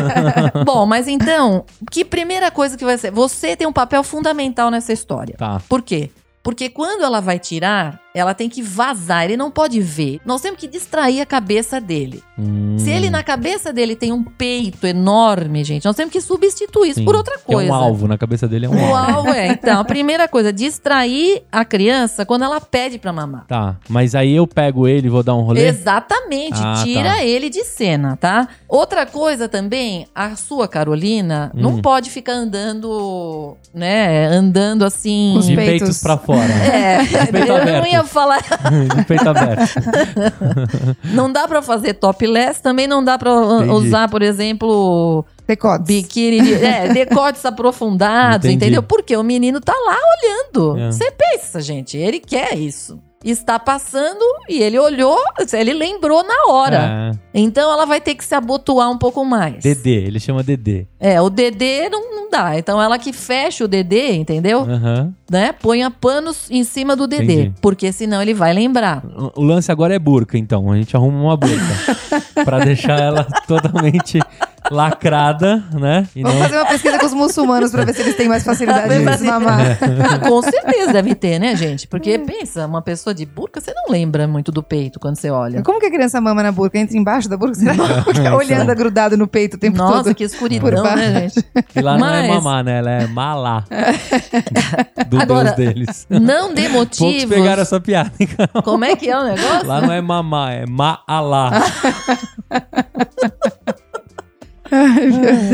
[0.65, 3.11] Bom, mas então, que primeira coisa que vai ser?
[3.11, 5.35] Você tem um papel fundamental nessa história.
[5.38, 5.61] Tá.
[5.67, 6.09] Por quê?
[6.43, 10.19] Porque quando ela vai tirar, ela tem que vazar, ele não pode ver.
[10.25, 12.23] Nós temos que distrair a cabeça dele.
[12.39, 16.89] Hum, Se ele na cabeça dele tem um peito enorme, gente, nós temos que substituir
[16.89, 17.06] isso sim.
[17.06, 17.71] por outra Que É coisa.
[17.71, 19.30] um alvo, na cabeça dele é um O alvo.
[19.30, 23.45] é, então, a primeira coisa, distrair a criança quando ela pede pra mamar.
[23.47, 25.67] Tá, mas aí eu pego ele e vou dar um rolê?
[25.67, 27.23] Exatamente, Ah, tira tá.
[27.23, 28.47] ele de cena, tá?
[28.67, 31.62] Outra coisa também, a sua Carolina Hum.
[31.62, 35.32] não pode ficar andando, né, andando assim.
[35.34, 35.80] Com os de peitos.
[35.80, 36.51] peitos pra fora.
[36.75, 36.97] É,
[37.32, 37.84] peito eu não aberto.
[38.06, 38.41] Falar.
[38.96, 39.74] de peito aberto.
[41.13, 43.70] Não dá pra fazer topless, também não dá pra Entendi.
[43.72, 45.86] usar, por exemplo, Decotes.
[45.88, 48.56] biquíni, de, é, decotes aprofundados, Entendi.
[48.56, 48.84] entendeu?
[48.84, 50.80] Porque o menino tá lá olhando.
[50.80, 50.91] É.
[50.91, 53.00] Você pensa, gente, ele quer isso.
[53.25, 55.17] Está passando e ele olhou,
[55.51, 57.11] ele lembrou na hora.
[57.33, 59.63] É, Então ela vai ter que se abotoar um pouco mais.
[59.63, 60.85] Dedê, ele chama Dedê.
[60.99, 62.55] É, o Dedê não, não dá.
[62.55, 64.61] Então ela que fecha o Dedê, entendeu?
[64.61, 65.11] Aham.
[65.29, 65.51] Né?
[65.53, 67.23] Ponha panos em cima do Dedê.
[67.23, 67.53] Entendi.
[67.61, 69.03] Porque senão ele vai lembrar.
[69.35, 70.71] O lance agora é burca, então.
[70.71, 71.55] A gente arruma uma burca.
[72.45, 74.19] pra deixar ela totalmente
[74.71, 76.08] lacrada, né?
[76.15, 78.43] E Vamos não- fazer uma pesquisa com os muçulmanos pra ver se eles têm mais
[78.43, 79.78] facilidade de desmamar.
[79.82, 81.88] Ah, Com certeza deve ter, né, gente?
[81.88, 85.62] Porque pensa, uma pessoa de burca, você não lembra muito do peito quando você olha.
[85.63, 86.78] Como que a criança mama na burca?
[86.78, 87.56] Entra embaixo da burca?
[87.56, 90.15] Será que fica olhando grudado no peito o tempo Nossa, todo?
[90.15, 91.45] que escuridão, Por né, gente?
[91.75, 92.78] E lá não é Mas- mamar, né?
[92.80, 93.63] Ela é malá.
[95.08, 96.08] Do Agora, deus deles.
[96.10, 97.25] Não dê Poucos motivos.
[97.36, 98.62] pegaram essa piada, cara?
[98.63, 99.67] Como é que é o negócio?
[99.67, 101.51] Lá não é mamar, é maalá.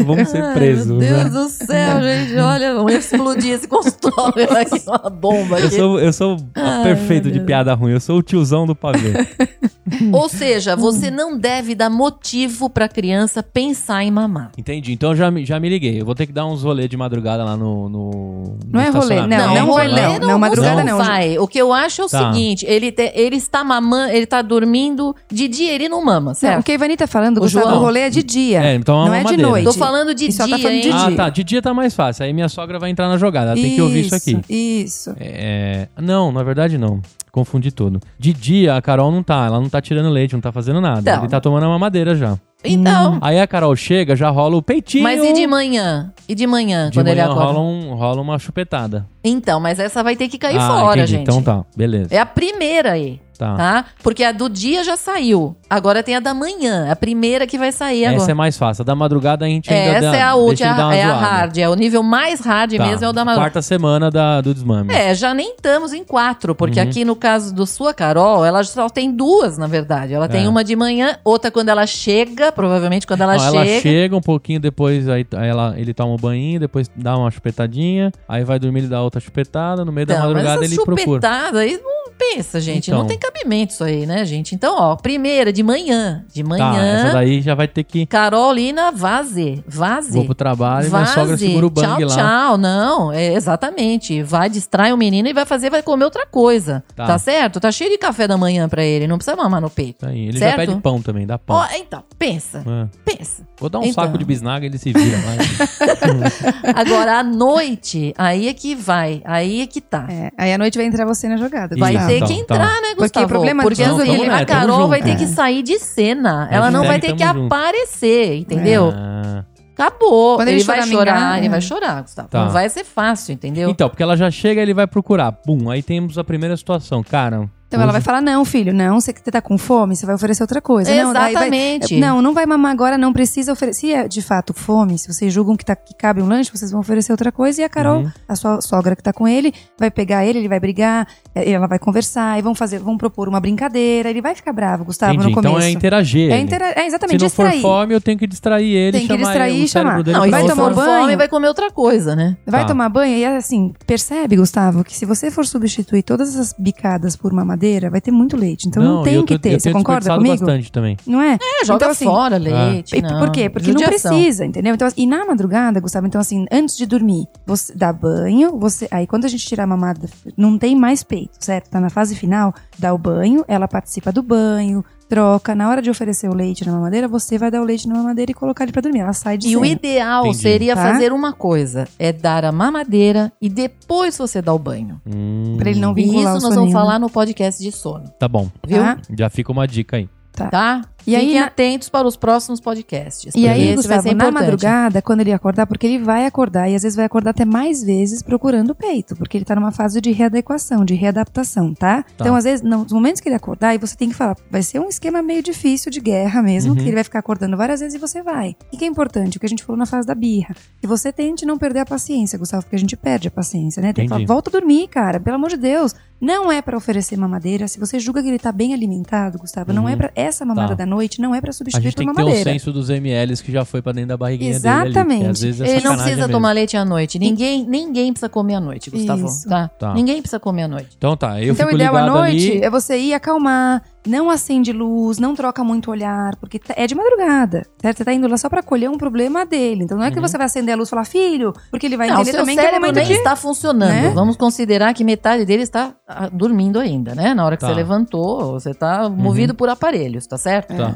[0.06, 1.30] Vamos ser presos, Meu Deus né?
[1.30, 2.38] do céu, gente.
[2.38, 5.76] Olha, vamos explodir esse consultório aqui, uma bomba Eu aqui.
[5.76, 7.92] sou, eu sou Ai, perfeito de piada ruim.
[7.94, 9.14] Eu sou o tiozão do pavê.
[10.14, 14.52] Ou seja, você não deve dar motivo pra criança pensar em mamar.
[14.58, 14.94] Entendi.
[14.94, 16.00] Então já, me- já me liguei.
[16.00, 17.90] Eu vou ter que dar uns rolê de madrugada lá no.
[17.90, 19.44] no Não é rolê, estacionamento.
[19.48, 20.28] não, não rolê vai, não.
[20.30, 20.98] Não, madrugada não.
[20.98, 21.38] vai.
[21.40, 22.32] O que eu acho é o Tá.
[22.32, 25.14] seguinte: ele, te- ele está mamando, ele tá dormindo.
[25.32, 26.62] De dia ele não mama, Não, certo?
[26.62, 27.80] o que a Ivani tá falando, O Gustavo, João.
[27.80, 28.64] o rolê é de dia.
[28.64, 29.64] É, então é não é de noite.
[29.66, 30.82] Tô falando de só tá dia, falando hein?
[30.82, 31.16] de Ah, dia.
[31.18, 31.30] tá.
[31.30, 32.26] De dia tá mais fácil.
[32.26, 33.52] Aí minha sogra vai entrar na jogada.
[33.52, 34.40] Ela tem que ouvir isso aqui.
[34.50, 35.14] Isso.
[35.20, 37.02] É, Não, na verdade não.
[37.32, 38.02] Confundi tudo.
[38.20, 39.46] De dia, a Carol não tá.
[39.46, 41.00] Ela não tá tirando leite, não tá fazendo nada.
[41.00, 41.20] Então.
[41.20, 42.38] Ele tá tomando a mamadeira já.
[42.64, 43.18] Então.
[43.22, 45.04] Aí a Carol chega, já rola o peitinho.
[45.04, 46.14] Mas e de manhã?
[46.28, 47.54] E de manhã, De quando ele manhã acorda?
[47.54, 49.08] rola, um, rola uma chupetada.
[49.24, 51.12] Então, mas essa vai ter que cair ah, fora, entendi.
[51.14, 51.22] gente.
[51.22, 52.14] Então tá, beleza.
[52.14, 53.56] É a primeira aí, Tá.
[53.58, 53.86] tá?
[54.04, 55.56] Porque a do dia já saiu.
[55.68, 58.22] Agora tem a da manhã, a primeira que vai sair agora.
[58.22, 58.84] Essa é mais fácil.
[58.84, 61.26] A da madrugada a gente ainda Essa dá, é a última, é a zoada.
[61.26, 61.58] hard.
[61.58, 62.86] É o nível mais hard Tá.
[62.86, 63.50] mesmo, é o da madrugada.
[63.52, 64.94] Quarta semana da, do desmame.
[64.94, 66.86] É, já nem estamos em quatro, porque Uhum.
[66.88, 70.14] aqui no caso do sua Carol, ela só tem duas, na verdade.
[70.14, 70.50] Ela tem É.
[70.50, 73.58] uma de manhã, outra quando ela chega, provavelmente quando ela Não, chega.
[73.72, 77.32] ela chega um pouquinho depois, aí, aí ela, ele toma um banho, depois dá uma
[77.32, 81.00] chupetadinha, aí vai dormir, ele dá outra chupetada, no meio da Então, madrugada ele procura.
[81.02, 82.90] chupetada aí não pensa, gente.
[82.90, 83.00] Então.
[83.00, 84.54] Não tem cabimento isso aí, né, gente?
[84.54, 86.24] Então, ó, primeira, de manhã.
[86.32, 88.06] De Tá, manhã, essa daí já vai ter que.
[88.06, 89.64] Carolina Vaze.
[89.68, 90.14] Vaze.
[90.14, 91.14] Vou pro trabalho e minha Vaze.
[91.14, 92.16] sogra segura o bang tchau, lá.
[92.16, 94.22] Tchau, não, é, exatamente.
[94.22, 96.84] Vai, distrai o menino e vai fazer, vai comer outra coisa.
[96.96, 97.06] Tá.
[97.08, 97.60] Tá, certo?
[97.60, 100.06] Tá cheio de café da manhã pra ele, não precisa mamar no peito.
[100.06, 100.52] Aí, ele Certo?
[100.52, 101.56] já pede pão também, dá pão.
[101.58, 102.88] Ó, então, pensa, É.
[103.16, 103.44] pensa.
[103.62, 104.04] Vou dar um Então.
[104.04, 106.74] saco de bisnaga e ele se vira lá.
[106.76, 110.06] Agora, à noite, aí é que vai, aí é que tá.
[110.10, 111.76] É, aí à noite vai entrar você na jogada.
[111.78, 112.34] Vai Isso, ter Gustavo.
[112.34, 113.26] que então, entrar, né, Porque Gustavo?
[113.26, 114.88] o problema Porque assim, é que a ele- tamo Carol junto.
[114.90, 115.16] vai ter É.
[115.16, 116.48] que sair de cena.
[116.52, 117.46] É, Ela não vai ter que junto.
[117.46, 118.92] aparecer, entendeu?
[118.96, 119.46] Ah.
[119.78, 120.36] Acabou.
[120.38, 121.50] Quando ele, ele vai chorar, mingar, ele é.
[121.50, 122.28] vai chorar, Gustavo.
[122.30, 122.46] Tá.
[122.46, 123.70] Não vai ser fácil, entendeu?
[123.70, 125.34] Então, porque ela já chega ele vai procurar.
[125.46, 127.02] Bum, aí temos a primeira situação.
[127.04, 127.50] Cara.
[127.72, 130.44] Então ela vai falar, não, filho, não, você que tá com fome, você vai oferecer
[130.44, 130.94] outra coisa.
[130.94, 131.98] Não, daí vai- Exatamente.
[132.02, 133.80] Não, não vai mamar agora, não precisa oferecer.
[133.80, 136.70] Se é de fato fome, se vocês julgam que, tá, que cabe um lanche, vocês
[136.70, 137.62] vão oferecer outra coisa.
[137.62, 138.12] E a Carol, Uhum.
[138.28, 141.66] a sua sogra que tá com ele, vai pegar ele, ele vai brigar, eh, ela
[141.66, 144.10] vai conversar, e vão fazer, vão propor uma brincadeira.
[144.10, 145.30] Ele vai ficar bravo, Gustavo, Entendi.
[145.30, 145.56] no começo.
[145.56, 146.30] Então é interagir.
[146.30, 147.62] É, intera- é Se exatamente não for distrair.
[147.62, 150.04] fome, eu tenho que distrair ele, Tem que chamar distrair ele, e chamar.
[150.04, 151.02] dele Não, e vai se tomar for banho?
[151.04, 152.36] fome, vai comer outra coisa, né?
[152.46, 152.68] Vai Tá.
[152.68, 157.32] tomar banho e assim, percebe, Gustavo, que se você for substituir todas essas bicadas por
[157.62, 158.68] mamadeira, vai ter muito leite.
[158.68, 159.54] Então não, e tem eu que ter.
[159.54, 160.36] eu Você concorda comigo?
[160.38, 160.98] bastante também.
[161.06, 161.38] Não é?
[161.42, 162.98] É, joga Então, assim, fora leite.
[162.98, 163.20] E não.
[163.20, 163.50] por quê?
[163.50, 164.12] Porque Judiação.
[164.12, 164.74] não precisa, entendeu?
[164.74, 168.88] Então, assim, e na madrugada, Gustavo, então assim, antes de dormir, você dá banho, você.
[168.90, 171.70] Aí quando a gente tirar a mamada, não tem mais peito, certo?
[171.70, 174.84] Tá na fase final, dá o banho, ela participa do banho,
[175.16, 175.54] troca.
[175.54, 178.32] Na hora de oferecer o leite na mamadeira, você vai dar o leite na mamadeira
[178.32, 179.00] e colocar ele pra dormir.
[179.02, 179.72] Ela sai de E o cena.
[179.74, 180.38] ideal Entendi.
[180.38, 180.82] seria Tá?
[180.94, 185.02] fazer uma coisa: é dar a mamadeira e depois você dá o banho.
[185.06, 187.72] Hum, Pra ele não E vincular isso o nós vamos soninho, falar no podcast de
[187.72, 188.50] sono, Tá bom.
[188.66, 188.82] viu?
[188.82, 188.98] Tá?
[189.18, 190.10] Já fica uma dica aí.
[190.34, 190.82] Tá?
[191.06, 193.34] E aí, Fiquem na- atentos para os próximos podcasts.
[193.36, 196.84] E aí, Gustavo, ser na madrugada, quando ele acordar, porque ele vai acordar e às
[196.84, 200.12] vezes vai acordar até mais vezes procurando o peito, porque ele tá numa fase de
[200.12, 202.04] readequação, de readaptação, tá?
[202.16, 204.80] Então, às vezes, nos momentos que ele acordar, e você tem que falar, vai ser
[204.80, 206.78] um esquema meio difícil de guerra mesmo, Uhum.
[206.78, 208.56] que ele vai ficar acordando várias vezes e você vai.
[208.74, 209.38] O que é importante?
[209.38, 210.56] O que a gente falou na fase da birra.
[210.80, 213.94] Que você tente não perder a paciência, Gustavo, porque a gente perde a paciência, né?
[213.94, 215.94] Tem que falar, volta a dormir, cara, pelo amor de Deus.
[216.20, 217.68] Não é pra oferecer mamadeira.
[217.68, 219.90] Se você julga que ele tá bem alimentado, Gustavo, não Uhum.
[219.90, 220.76] é para essa mamada Tá.
[220.76, 222.52] da noite, não é pra A substituir gente por tem que ter um mamadeira.
[222.52, 224.90] senso dos mls que já foi pra dentro da barriguinha dele.
[224.90, 225.26] Exatamente.
[225.28, 226.32] às vezes é Ele não precisa mesmo.
[226.32, 227.18] tomar leite à noite.
[227.18, 229.26] Ninguém, ninguém precisa comer à noite, Gustavo.
[229.26, 229.48] Isso.
[229.50, 229.68] Tá?
[229.80, 229.94] Tá.
[229.94, 230.90] Ninguém precisa comer à noite.
[230.98, 232.62] Então tá, eu então, o fico ideal à noite ali.
[232.64, 236.96] é você ir acalmar, não acende luz, não troca muito olhar, porque tá- é de
[236.96, 237.98] madrugada, certo?
[237.98, 239.84] Você tá indo lá só pra colher um problema dele.
[239.84, 240.28] Então não é que Uhum.
[240.28, 242.56] você vai acender a luz e falar, filho, porque ele vai Não, entender seu também
[242.56, 243.14] que é cérebro momento nem de...
[243.14, 243.90] está funcionando.
[243.92, 244.10] né?
[244.14, 247.34] Vamos considerar que metade dele está ah, dormindo ainda, né?
[247.34, 247.68] Na hora que Tá.
[247.68, 250.76] você levantou, você está movido por aparelhos, tá certo?
[250.76, 250.96] Tá.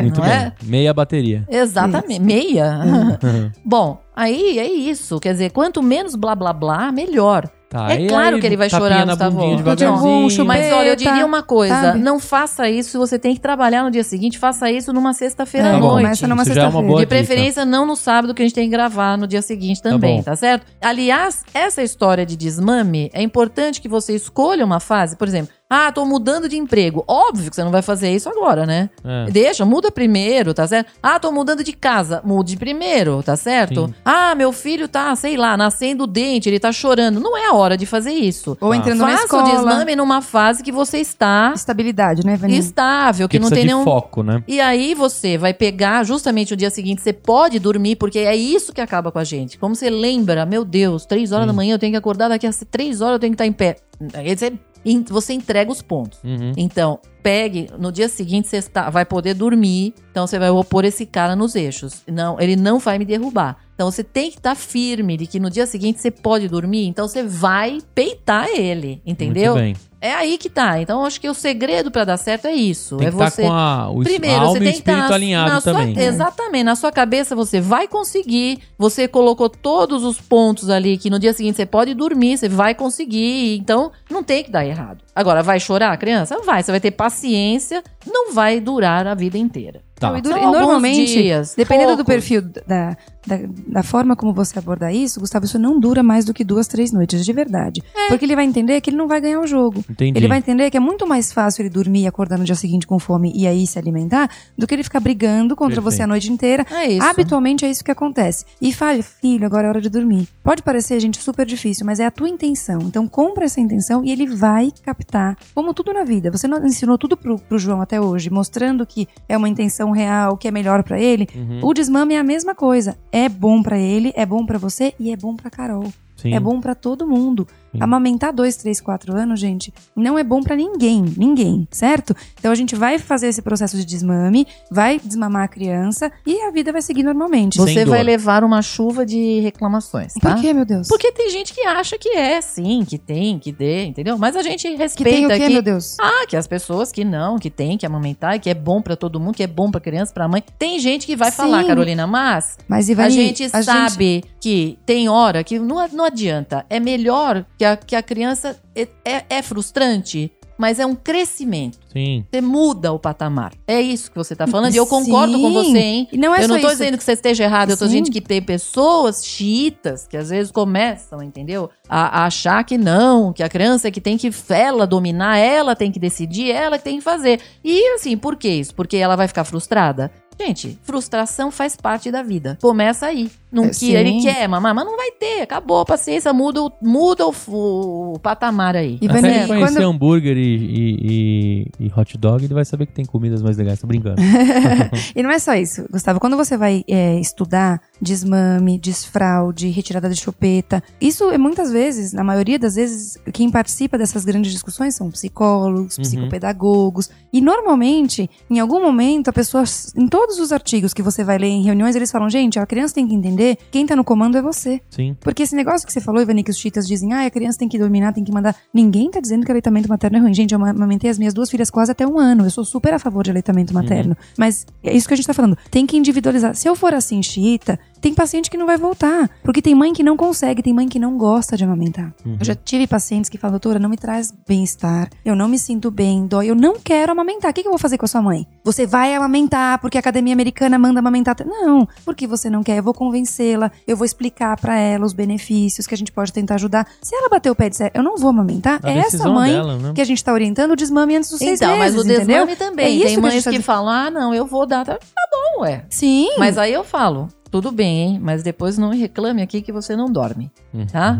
[0.00, 0.36] Muito Não bem.
[0.36, 0.52] é?
[0.62, 1.44] Meia bateria.
[1.48, 2.20] Exatamente.
[2.20, 2.78] Meia.
[3.64, 5.18] Bom, aí é isso.
[5.20, 7.48] Quer dizer, quanto menos blá blá blá, melhor.
[7.70, 9.36] Tá, É claro aí, que ele vai chorar, na Gustavo.
[9.36, 10.44] bundinha devagarzinho.
[10.44, 11.98] mas Mas olha, eu Chupeta, diria uma coisa: sabe?
[12.00, 12.98] não faça isso.
[12.98, 14.40] Você tem que trabalhar no dia seguinte.
[14.40, 16.02] Faça isso numa sexta-feira É, à Tá noite.
[16.02, 16.70] começa numa é sexta-feira.
[16.86, 17.06] boa De dica.
[17.06, 20.22] preferência, não no sábado, que a gente tem que gravar no dia seguinte também, bom.
[20.24, 20.66] tá, certo?
[20.82, 25.92] Aliás, essa história de desmame, é importante que você escolha uma fase, por exemplo, ah,
[25.92, 27.04] tô mudando de emprego.
[27.06, 28.90] Óbvio que você não vai fazer isso agora, né?
[29.04, 29.30] É.
[29.30, 30.90] Deixa, muda primeiro, tá certo?
[31.00, 32.20] Ah, tô mudando de casa.
[32.24, 33.86] Mude primeiro, tá certo?
[33.86, 33.94] Sim.
[34.04, 37.20] Ah, meu filho tá, sei lá, nascendo o dente, ele tá chorando.
[37.20, 38.58] Não é a hora de fazer isso.
[38.60, 38.76] Ou Tá.
[38.76, 39.44] entrando na Faça o escola.
[39.44, 42.58] desmame numa fase que você está Estabilidade, né, Vanessa?
[42.58, 44.42] estável, que Porque não tem nenhum foco, né?
[44.48, 48.72] e aí você vai pegar justamente o dia seguinte, você pode dormir, porque é isso
[48.72, 49.56] que acaba com a gente.
[49.58, 52.50] Como você lembra, meu Deus, três horas da manhã eu tenho que acordar, daqui a
[52.70, 53.76] três horas eu tenho que estar em pé.
[54.14, 54.52] Aí você
[54.84, 56.18] em- você entrega os pontos.
[56.24, 56.52] Uhum.
[56.56, 61.04] Então, pegue, no dia seguinte você está- vai poder dormir, então você vai pôr esse
[61.04, 62.02] cara nos eixos.
[62.06, 63.58] Não, ele não vai me derrubar.
[63.74, 67.06] Então você tem que estar firme de que no dia seguinte você pode dormir, então
[67.08, 69.54] você vai peitar ele, entendeu?
[69.54, 69.89] Muito bem.
[70.00, 70.80] É aí que tá.
[70.80, 72.96] Então acho que o segredo pra dar certo é isso.
[72.96, 75.60] Tem é estar você com a, o Primeiro, você e tem que estar alinhado na
[75.60, 75.98] sua- também.
[75.98, 76.64] Exatamente.
[76.64, 78.60] Na sua cabeça você vai conseguir.
[78.78, 82.74] Você colocou todos os pontos ali que no dia seguinte você pode dormir, você vai
[82.74, 83.56] conseguir.
[83.58, 85.04] Então não tem que dar errado.
[85.14, 86.38] Agora, vai chorar a criança?
[86.44, 86.62] Vai.
[86.62, 87.82] Você vai ter paciência.
[88.06, 89.82] Não vai durar a vida inteira.
[90.00, 90.10] Tá.
[90.10, 92.14] Não, e, e normalmente, dias, dependendo do poucos.
[92.14, 92.96] perfil da,
[93.26, 96.66] da, da forma como você abordar isso, Gustavo, isso não dura mais do que duas,
[96.66, 97.82] três noites, de verdade.
[98.08, 99.84] Porque ele vai entender que ele não vai ganhar o jogo.
[99.90, 100.18] Entendi.
[100.18, 102.86] Ele vai entender que é muito mais fácil ele dormir e acordar no dia seguinte
[102.86, 105.96] com fome e aí se alimentar do que ele ficar brigando contra Perfeito.
[105.96, 106.66] você a noite inteira.
[106.70, 107.06] É isso.
[107.06, 108.46] Habitualmente é isso que acontece.
[108.58, 110.26] E fale, filho, agora é hora de dormir.
[110.42, 112.80] Pode parecer, gente, super difícil, mas é a tua intenção.
[112.80, 115.36] Então compra essa intenção e ele vai captar.
[115.54, 116.30] Como tudo na vida.
[116.30, 120.36] Você não ensinou tudo pro, pro João até hoje, mostrando que é uma intenção real,
[120.36, 121.28] que é melhor pra ele.
[121.34, 121.60] Uhum.
[121.62, 122.96] O desmame é a mesma coisa.
[123.12, 125.92] É bom pra ele, é bom pra você e é bom pra Carol.
[126.16, 126.34] Sim.
[126.34, 127.48] É bom pra todo mundo.
[127.72, 127.78] Sim.
[127.80, 132.14] Amamentar dois, três, quatro anos, gente, não é bom pra ninguém, ninguém, certo?
[132.38, 136.50] Então a gente vai fazer esse processo de desmame, vai desmamar a criança e a
[136.50, 137.56] vida vai seguir normalmente.
[137.62, 137.92] Sem Você dor.
[137.92, 140.32] vai levar uma chuva de reclamações, tá?
[140.34, 140.88] Por que, meu Deus?
[140.88, 144.18] Porque tem gente que acha que é, sim, que tem, que dê, entendeu?
[144.18, 145.96] Mas a gente que respeita tem o quê, que meu Deus?
[146.00, 149.20] Ah, que as pessoas que não, que tem que amamentar, que é bom pra todo
[149.20, 150.42] mundo, que é bom pra criança, pra mãe.
[150.58, 151.36] Tem gente que vai Sim.
[151.36, 156.04] falar, Carolina, mas Mas a Ivani, gente a sabe que tem hora que não, não
[156.04, 156.64] adianta.
[156.68, 161.78] É melhor que a, que a criança é, é, é frustrante, mas é um crescimento.
[161.92, 162.24] Sim.
[162.32, 163.52] Você muda o patamar.
[163.66, 164.72] É isso que você tá falando.
[164.72, 165.42] E eu concordo Sim.
[165.42, 166.08] com você, hein?
[166.10, 166.68] E não é eu não isso.
[166.68, 167.90] dizendo que você esteja errado, eu tô Sim.
[167.90, 171.68] dizendo que tem pessoas xiitas que às vezes começam, entendeu?
[171.86, 175.76] A, a achar que não, que a criança é que tem que ela dominar, ela
[175.76, 177.40] tem que decidir, ela que tem que fazer.
[177.62, 178.74] E assim, por que isso?
[178.74, 180.10] Porque ela vai ficar frustrada?
[180.40, 182.56] Gente, frustração faz parte da vida.
[182.62, 183.30] Começa aí.
[183.52, 183.92] Não É, que sim.
[183.96, 185.42] ele quer, mamãe, mas não vai ter.
[185.42, 188.96] Acabou, paciência, muda, o- muda o, o- patamar aí.
[189.02, 192.64] E vai Até ele conhecer quando- hambúrguer e, e, e- e hot dog, ele vai
[192.64, 193.80] saber que tem comidas mais legais.
[193.80, 194.16] Tô brincando.
[195.14, 196.20] E não é só isso, Gustavo.
[196.20, 202.24] Quando você vai é, estudar desmame, desfraude, retirada de chupeta, isso é muitas vezes, na
[202.24, 206.02] maioria das vezes, quem participa dessas grandes discussões são psicólogos, Uhum.
[206.02, 207.10] psicopedagogos.
[207.32, 209.64] E normalmente, em algum momento, a pessoa,
[209.96, 212.94] em todos os artigos que você vai ler em reuniões, eles falam: gente, a criança
[212.94, 214.80] tem que entender quem tá no comando é você.
[214.90, 215.16] Sim.
[215.20, 217.68] Porque esse negócio que você falou, Ivani, que os chitas dizem, ah, a criança tem
[217.68, 218.54] que dominar, tem que mandar.
[218.74, 220.34] Ninguém tá dizendo que aleitamento materno é ruim.
[220.34, 222.44] Gente, eu ama- amamentei as minhas duas filhas quase até um ano.
[222.44, 224.16] Eu sou super a favor de aleitamento materno.
[224.38, 225.56] Mas é isso que a gente tá falando.
[225.70, 226.54] Tem que individualizar.
[226.54, 229.28] Se eu for assim, chita, tem paciente que não vai voltar.
[229.42, 232.12] Porque tem mãe que não consegue, tem mãe que não gosta de amamentar.
[232.24, 232.36] Uhum.
[232.38, 235.08] Eu já tive pacientes que falam, doutora, não me traz bem-estar.
[235.24, 236.48] Eu não me sinto bem, dói.
[236.50, 237.50] Eu não quero amamentar.
[237.50, 238.46] O que, que eu vou fazer com a sua mãe?
[238.64, 241.36] Você vai amamentar porque a academia americana manda amamentar.
[241.46, 242.78] Não, porque você não quer.
[242.78, 243.70] Eu vou convencê-la.
[243.86, 246.86] Eu vou explicar pra ela os benefícios que a gente pode tentar ajudar.
[247.02, 249.52] Se ela bater o pé e disser, eu não vou amamentar, A é essa mãe
[249.52, 249.92] dela, né?
[249.94, 252.52] que a gente tá orientando o desmame antes dos seis Então, mas meses, o desmame
[252.52, 252.56] entendeu?
[252.56, 252.86] também.
[252.86, 254.84] É isso tem que mães tá que diz- falam, ah, não, eu vou dar.
[254.84, 254.98] Tá
[255.30, 255.84] bom, ué.
[255.90, 256.28] Sim.
[256.38, 258.18] Mas aí eu falo, tudo bem, hein?
[258.20, 260.50] Mas depois não reclame aqui que você não dorme.
[260.72, 260.86] Uhum.
[260.86, 261.18] Tá?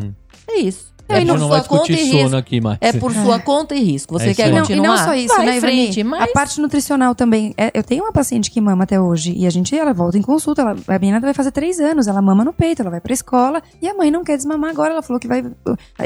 [0.49, 0.90] É isso.
[1.11, 2.37] A gente por não vai sua conta discutir e sono risco.
[2.37, 2.79] aqui mais.
[2.81, 4.19] É por sua conta e risco.
[4.19, 4.49] Você É quer.
[4.49, 4.85] E não, continuar?
[4.85, 5.73] e não só isso, Vai né, Ivani?
[5.73, 6.23] frente, mas...
[6.23, 7.55] A parte nutricional também.
[7.57, 10.23] É, eu tenho uma paciente que mama até hoje e a gente, ela volta em
[10.23, 10.63] consulta.
[10.63, 13.63] Ela, a menina vai fazer três anos, ela mama no peito, ela vai pra escola
[13.81, 14.93] e a mãe não quer desmamar agora.
[14.93, 15.45] Ela falou que vai.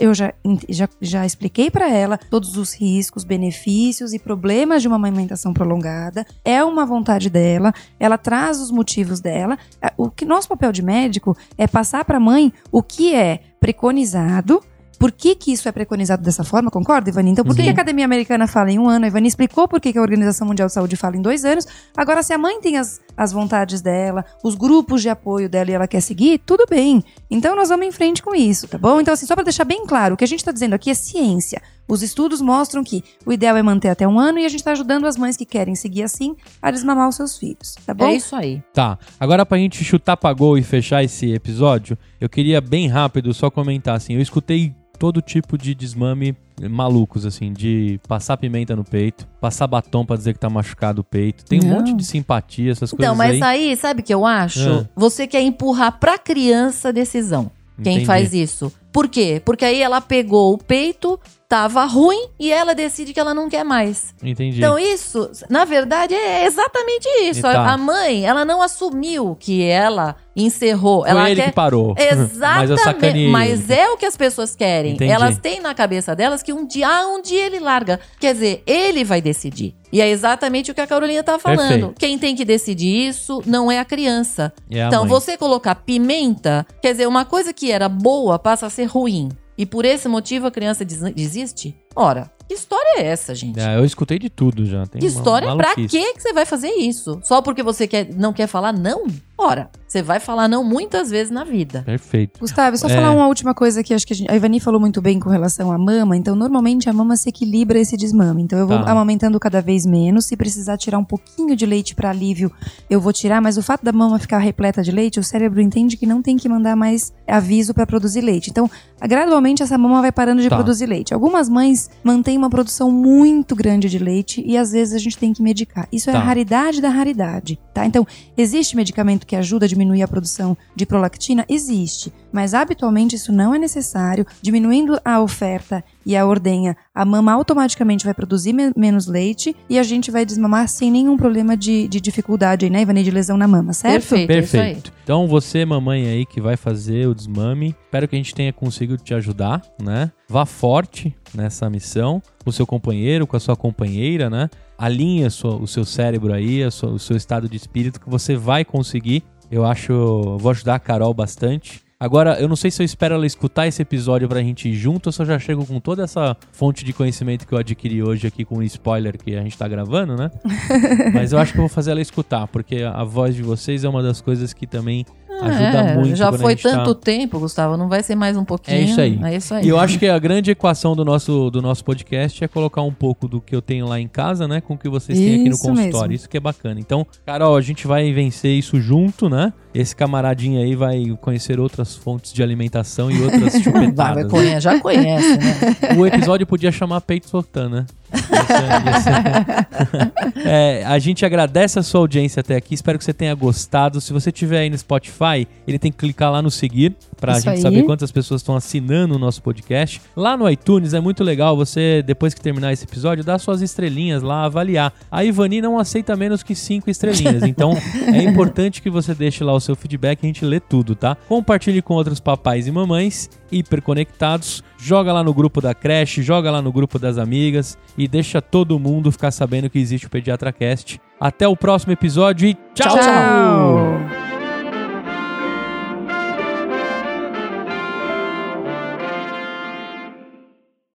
[0.00, 0.32] Eu já,
[0.68, 6.26] já, já expliquei pra ela todos os riscos, benefícios e problemas de uma amamentação prolongada.
[6.44, 9.58] É uma vontade dela, ela traz os motivos dela.
[9.82, 14.62] É, O que nosso papel de médico é passar pra mãe o que é preconizado.
[15.04, 16.70] Por que, que isso é preconizado dessa forma?
[16.70, 17.30] Concorda, Ivani?
[17.30, 17.68] Então, por que Sim.
[17.68, 19.04] a Academia Americana fala em um ano?
[19.04, 21.66] A Ivani explicou por que que a Organização Mundial de Saúde fala em dois anos.
[21.94, 25.74] Agora, se a mãe tem as, as vontades dela, os grupos de apoio dela e
[25.74, 27.02] ela quer seguir, tudo bem.
[27.30, 29.00] Então, nós vamos em frente com isso, tá bom?
[29.00, 30.94] Então, assim, só para deixar bem claro, o que a gente está dizendo aqui é
[30.94, 31.62] ciência.
[31.86, 34.72] Os estudos mostram que o ideal é manter até um ano e a gente está
[34.72, 38.06] ajudando as mães que querem seguir assim a desmamar os seus filhos, tá bom?
[38.06, 38.62] É isso aí.
[38.72, 43.34] Tá, agora pra gente chutar pra gol e fechar esse episódio, eu queria bem rápido
[43.34, 46.34] só comentar assim, eu escutei todo tipo de desmame
[46.70, 51.04] malucos, assim, de passar pimenta no peito, passar batom pra dizer que tá machucado o
[51.04, 51.76] peito, tem um Não.
[51.76, 53.70] monte de simpatia, essas Então, coisas mas aí.
[53.70, 54.68] aí, sabe o que eu acho?
[54.68, 54.88] Ah.
[54.94, 57.50] Você quer empurrar pra criança a decisão.
[57.82, 58.06] Quem Entendi.
[58.06, 58.72] faz isso.
[58.92, 59.42] Por quê?
[59.44, 63.64] Porque aí ela pegou o peito, tava ruim e ela decide que ela não quer
[63.64, 64.14] mais.
[64.22, 64.58] Entendi.
[64.58, 67.42] Então isso, na verdade, é exatamente isso.
[67.42, 67.72] Tá.
[67.72, 71.02] A mãe, ela não assumiu que ela encerrou.
[71.02, 71.94] Foi ela ele quer que parou.
[71.96, 72.30] Mas
[72.70, 73.28] Exatamente.
[73.28, 73.80] Mas ele.
[73.80, 74.92] é o que as pessoas querem.
[74.94, 75.10] Entendi.
[75.12, 78.00] Elas têm na cabeça delas que um dia, ah, um dia ele larga.
[78.18, 79.74] Quer dizer, ele vai decidir.
[79.92, 81.58] E é exatamente o que a Carolina tá falando.
[81.68, 81.94] Perfeito.
[81.98, 84.52] Quem tem que decidir isso não é a criança.
[84.70, 85.08] É a então, mãe.
[85.08, 89.28] você colocar pimenta, quer dizer, uma coisa que era boa passa a ser ruim.
[89.56, 91.76] E por esse motivo a criança des- desiste?
[91.94, 93.60] Ora, que história é essa, gente?
[93.60, 94.84] É, eu escutei de tudo já.
[94.84, 95.46] Tem Que uma história?
[95.54, 95.88] Pra maluquice.
[95.96, 97.20] que que você vai fazer isso?
[97.22, 99.06] Só porque você quer, não quer falar não?
[99.36, 101.82] Ora, você vai falar não muitas vezes na vida.
[101.84, 102.38] Perfeito.
[102.38, 102.94] Gustavo, só É.
[102.94, 105.28] falar uma última coisa que acho que a, gente, a Ivani falou muito bem com
[105.28, 106.16] relação à mama.
[106.16, 108.42] Então, normalmente a mama se equilibra esse desmame.
[108.42, 108.90] Então, eu vou Tá.
[108.92, 110.26] amamentando cada vez menos.
[110.26, 112.50] Se precisar tirar um pouquinho de leite para alívio,
[112.88, 113.40] eu vou tirar.
[113.40, 116.36] Mas o fato da mama ficar repleta de leite, o cérebro entende que não tem
[116.36, 118.50] que mandar mais aviso para produzir leite.
[118.50, 118.70] Então,
[119.02, 120.54] gradualmente essa mama vai parando de Tá.
[120.56, 121.12] produzir leite.
[121.12, 125.32] Algumas mães mantêm uma produção muito grande de leite e às vezes a gente tem
[125.32, 125.88] que medicar.
[125.92, 126.20] Isso é Tá.
[126.20, 127.84] a raridade da raridade, tá?
[127.84, 128.06] Então,
[128.36, 131.44] existe medicamento que ajuda a diminuir a produção de prolactina?
[131.48, 132.12] Existe.
[132.34, 134.26] Mas habitualmente isso não é necessário.
[134.42, 139.78] Diminuindo a oferta e a ordenha, a mama automaticamente vai produzir me- menos leite e
[139.78, 143.36] a gente vai desmamar sem nenhum problema de, de dificuldade aí, né, Ivani, de lesão
[143.36, 143.94] na mama, certo?
[144.08, 144.62] Perfeito, é isso aí.
[144.64, 144.92] Perfeito.
[145.04, 149.00] Então, você, mamãe aí, que vai fazer o desmame, espero que a gente tenha conseguido
[149.00, 150.10] te ajudar, né?
[150.28, 154.50] Vá forte nessa missão, com o seu companheiro, com a sua companheira, né?
[154.76, 158.10] Alinhe a sua- o seu cérebro aí, a sua- o seu estado de espírito, que
[158.10, 159.22] você vai conseguir.
[159.50, 161.83] Eu acho, eu vou ajudar a Carol bastante.
[162.04, 165.06] Agora, eu não sei se eu espero ela escutar esse episódio pra gente ir junto
[165.06, 168.26] ou se eu já chego com toda essa fonte de conhecimento que eu adquiri hoje
[168.26, 170.30] aqui com o spoiler que a gente tá gravando, né?
[171.14, 173.88] Mas eu acho que eu vou fazer ela escutar, porque a voz de vocês é
[173.88, 175.06] uma das coisas que também
[175.42, 176.16] ajuda É, muito.
[176.16, 178.76] Já foi tá- tanto tempo, Gustavo, não vai ser mais um pouquinho.
[178.76, 179.18] É isso aí.
[179.22, 179.64] É isso aí.
[179.64, 182.92] E eu acho que a grande equação do nosso, do nosso podcast é colocar um
[182.92, 184.60] pouco do que eu tenho lá em casa, né?
[184.60, 186.00] Com o que vocês têm aqui no Isso consultório.
[186.08, 186.12] mesmo.
[186.12, 186.78] Isso que é bacana.
[186.80, 189.52] Então, Carol, a gente vai vencer isso junto, né?
[189.74, 194.30] Esse camaradinho aí vai conhecer outras fontes de alimentação e outras chupetadas.
[194.30, 194.60] vai né?
[194.60, 195.96] já conhece, né?
[195.98, 197.86] O episódio podia chamar Peito Soltando, né?
[198.14, 199.08] Isso
[200.48, 202.74] é- isso a gente agradece a sua audiência até aqui.
[202.74, 204.00] Espero que você tenha gostado.
[204.00, 205.23] Se você estiver aí no Spotify,
[205.66, 207.62] ele tem que clicar lá no seguir pra Isso gente aí.
[207.62, 210.00] saber quantas pessoas estão assinando o nosso podcast.
[210.14, 214.22] Lá no iTunes é muito legal você, depois que terminar esse episódio, dar suas estrelinhas
[214.22, 214.92] lá, avaliar.
[215.10, 217.42] A Ivani não aceita menos que cinco estrelinhas.
[217.54, 217.72] Então
[218.12, 221.16] é importante que você deixe lá o seu feedback e a gente lê tudo, tá?
[221.28, 224.62] Compartilhe com outros papais e mamães hiperconectados.
[224.78, 228.78] Joga lá no grupo da creche, joga lá no grupo das amigas e deixa todo
[228.78, 231.00] mundo ficar sabendo que existe o Pediatra Cast.
[231.20, 232.98] Até o próximo episódio e tchau!
[232.98, 234.33] Tchau.